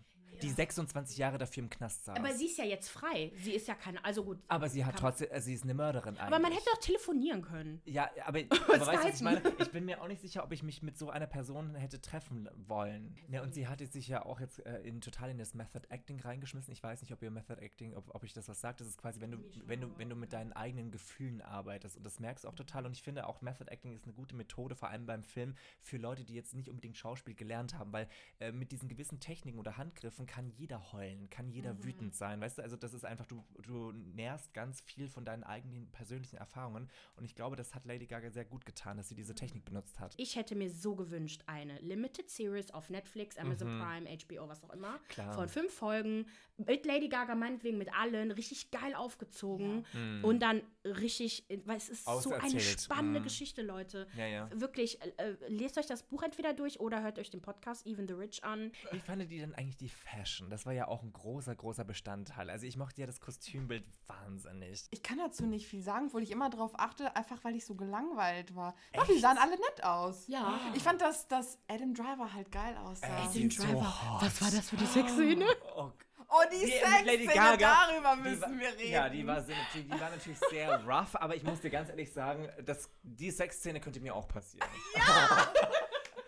[0.43, 2.17] Die 26 Jahre dafür im Knast saß.
[2.17, 3.33] Aber sie ist ja jetzt frei.
[3.43, 4.39] Sie ist ja keine, also gut.
[4.49, 6.23] Aber sie hat trotzdem, äh, sie ist eine Mörderin eigentlich.
[6.23, 7.81] Aber man hätte doch telefonieren können.
[7.85, 9.43] Ja, aber, aber weißt du, was ich meine?
[9.59, 12.49] Ich bin mir auch nicht sicher, ob ich mich mit so einer Person hätte treffen
[12.67, 13.15] wollen.
[13.29, 16.21] Ja, und sie hatte sich ja auch jetzt äh, in, total in das Method Acting
[16.21, 16.73] reingeschmissen.
[16.73, 18.81] Ich weiß nicht, ob ihr Method Acting, ob, ob ich das was sagt.
[18.81, 21.97] Das ist quasi, wenn du, wenn du, wenn du mit deinen eigenen Gefühlen arbeitest.
[21.97, 22.87] Und das merkst du auch total.
[22.87, 25.97] Und ich finde auch Method Acting ist eine gute Methode, vor allem beim Film, für
[25.97, 27.93] Leute, die jetzt nicht unbedingt Schauspiel gelernt haben.
[27.93, 28.09] Weil
[28.41, 32.41] äh, mit diesen gewissen Techniken oder Handgriffen kann jeder heulen, kann jeder wütend sein.
[32.41, 36.37] Weißt du, also das ist einfach, du, du nährst ganz viel von deinen eigenen persönlichen
[36.37, 36.89] Erfahrungen.
[37.17, 40.01] Und ich glaube, das hat Lady Gaga sehr gut getan, dass sie diese Technik benutzt
[40.01, 40.15] hat.
[40.17, 44.71] Ich hätte mir so gewünscht, eine Limited Series auf Netflix, Amazon Prime, HBO, was auch
[44.71, 44.93] immer.
[44.93, 45.09] Mhm.
[45.09, 45.35] Klar.
[45.35, 46.27] Von fünf Folgen.
[46.57, 48.31] Mit Lady Gaga, meinetwegen mit allen.
[48.31, 49.85] Richtig geil aufgezogen.
[49.93, 50.25] Mhm.
[50.25, 53.25] Und dann richtig, weil es ist so eine spannende Mhm.
[53.25, 54.07] Geschichte, Leute.
[54.17, 54.49] Ja, ja.
[54.55, 58.07] Wirklich, äh, äh, lest euch das Buch entweder durch oder hört euch den Podcast Even
[58.07, 58.71] the Rich an.
[58.93, 60.51] Wie fandet ihr denn eigentlich die Fashion?
[60.51, 62.49] Das war ja auch ein großer, großer Bestandteil.
[62.51, 64.87] Also ich mochte ja das Kostümbild wahnsinnig.
[64.91, 67.75] Ich kann dazu nicht viel sagen, obwohl ich immer darauf achte, einfach weil ich so
[67.75, 68.75] gelangweilt war.
[68.95, 70.27] Doch, die sahen alle nett aus.
[70.29, 70.61] Ja.
[70.75, 73.07] Ich fand, dass, dass Adam Driver halt geil aussah.
[73.07, 74.13] Adam so Driver.
[74.15, 74.23] hot.
[74.23, 75.47] was war das für die Sexszene?
[75.77, 75.91] Oh,
[76.29, 77.57] oh, die, Die, äh, Sexszene, Lady Gaga,
[77.89, 78.93] darüber müssen war- wir reden.
[78.93, 82.13] Ja, die war, die, die war natürlich sehr rough, aber ich muss dir ganz ehrlich
[82.13, 84.69] sagen, dass die Sexszene könnte mir auch passieren.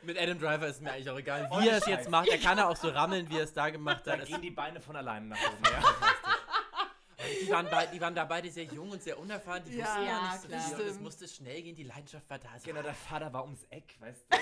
[0.08, 2.28] Mit Adam Driver ist mir eigentlich auch egal, wie er es jetzt macht.
[2.28, 4.20] Er kann ja auch so rammeln, wie er es da gemacht Da hat.
[4.20, 5.62] Es- gehen die Beine von alleine nach oben.
[7.20, 7.34] Ja.
[7.44, 9.62] Die waren, bei, die waren da beide sehr jung und sehr unerfahren.
[9.66, 10.04] Die Ja, wussten
[10.50, 10.86] ja, nicht so viel.
[10.86, 12.48] Es musste schnell gehen, die Leidenschaft war da.
[12.64, 14.38] Genau, der Vater war ums Eck, weißt du?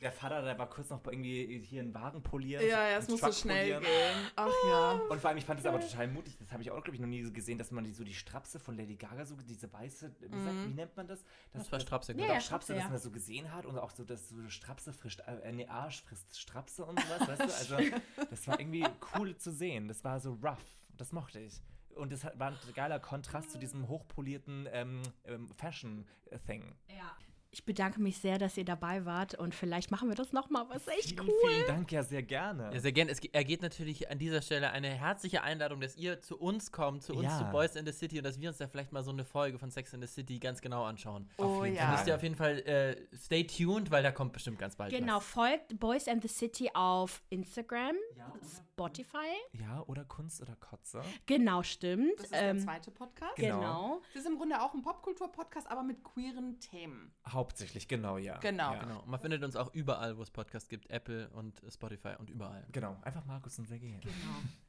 [0.00, 2.62] Der Vater, der war kurz noch bei irgendwie hier einen Wagen polieren.
[2.66, 3.82] Ja, ja, es muss so Truck schnell polieren.
[3.82, 4.30] gehen.
[4.36, 4.92] Ach ja.
[5.08, 6.36] Und vor allem, ich fand das aber total mutig.
[6.38, 8.14] Das habe ich auch, glaube ich, noch nie so gesehen, dass man die, so die
[8.14, 11.24] Strapse von Lady Gaga, so diese weiße, wie, sagt, wie nennt man das?
[11.52, 12.90] Das war Strapse, Genau, Ja, ja, Strapse, Strapse, dass ja.
[12.90, 16.38] man so gesehen hat und auch so, dass so Strapse frisst, äh, ne, Arsch frisst
[16.38, 17.48] Strapse und sowas, weißt du?
[17.58, 17.96] Also,
[18.30, 18.86] das war irgendwie
[19.16, 19.88] cool zu sehen.
[19.88, 20.64] Das war so rough.
[20.96, 21.60] Das mochte ich.
[21.94, 26.76] Und das war ein geiler Kontrast zu diesem hochpolierten ähm, ähm, Fashion-Thing.
[26.88, 27.16] Ja.
[27.50, 30.66] Ich bedanke mich sehr, dass ihr dabei wart und vielleicht machen wir das nochmal.
[30.68, 31.34] Was echt Vielen, cool.
[31.50, 32.70] vielen Dank, ja, sehr gerne.
[32.74, 33.10] Ja, sehr gerne.
[33.10, 37.02] Es ge- ergeht natürlich an dieser Stelle eine herzliche Einladung, dass ihr zu uns kommt,
[37.02, 37.38] zu uns, Ja.
[37.38, 39.58] zu Boys in the City und dass wir uns da vielleicht mal so eine Folge
[39.58, 41.26] von Sex in the City ganz genau anschauen.
[41.38, 41.90] Oh jeden Da ja.
[41.92, 45.16] müsst ihr auf jeden Fall äh, stay tuned, weil da kommt bestimmt ganz bald Genau,
[45.16, 45.24] was.
[45.26, 48.30] folgt Boys and the City auf Instagram, Ja?
[48.78, 49.26] Spotify.
[49.54, 51.02] Ja, oder Kunst oder Kotze.
[51.26, 52.12] Genau, stimmt.
[52.16, 53.34] Das ist der Ähm, zweite Podcast.
[53.36, 53.58] Genau.
[53.58, 54.00] genau.
[54.14, 57.10] Das ist im Grunde auch ein Popkultur-Podcast, aber mit queeren Themen.
[57.28, 58.38] Hauptsächlich, genau, ja.
[58.38, 58.72] Genau.
[58.74, 58.78] Ja.
[58.78, 59.00] Genau.
[59.00, 60.88] Und man findet uns auch überall, wo es Podcasts gibt.
[60.90, 62.64] Apple und Spotify und überall.
[62.70, 63.98] Genau, einfach Markus und Sergej.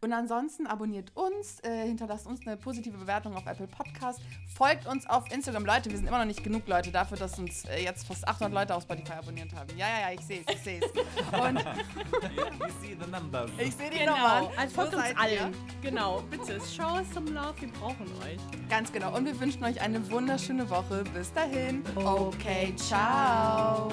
[0.01, 4.21] Und ansonsten abonniert uns, äh, hinterlasst uns eine positive Bewertung auf Apple Podcast,
[4.55, 5.65] folgt uns auf Instagram.
[5.65, 8.51] Leute, wir sind immer noch nicht genug Leute dafür, dass uns äh, jetzt fast 800
[8.53, 9.69] Leute auf Spotify abonniert haben.
[9.77, 10.89] Ja, ja, ja, ich sehe es, ich sehe es.
[11.39, 13.51] Und You see the numbers.
[13.59, 14.47] ich sehe die Genau, Nummern.
[14.57, 15.19] also Wo folgt uns ihr?
[15.19, 15.53] allen.
[15.81, 18.39] Genau, bitte, show us some love, wir brauchen euch.
[18.69, 19.15] Ganz genau.
[19.15, 21.03] Und wir wünschen euch eine wunderschöne Woche.
[21.13, 21.83] Bis dahin.
[21.95, 23.89] Okay, ciao.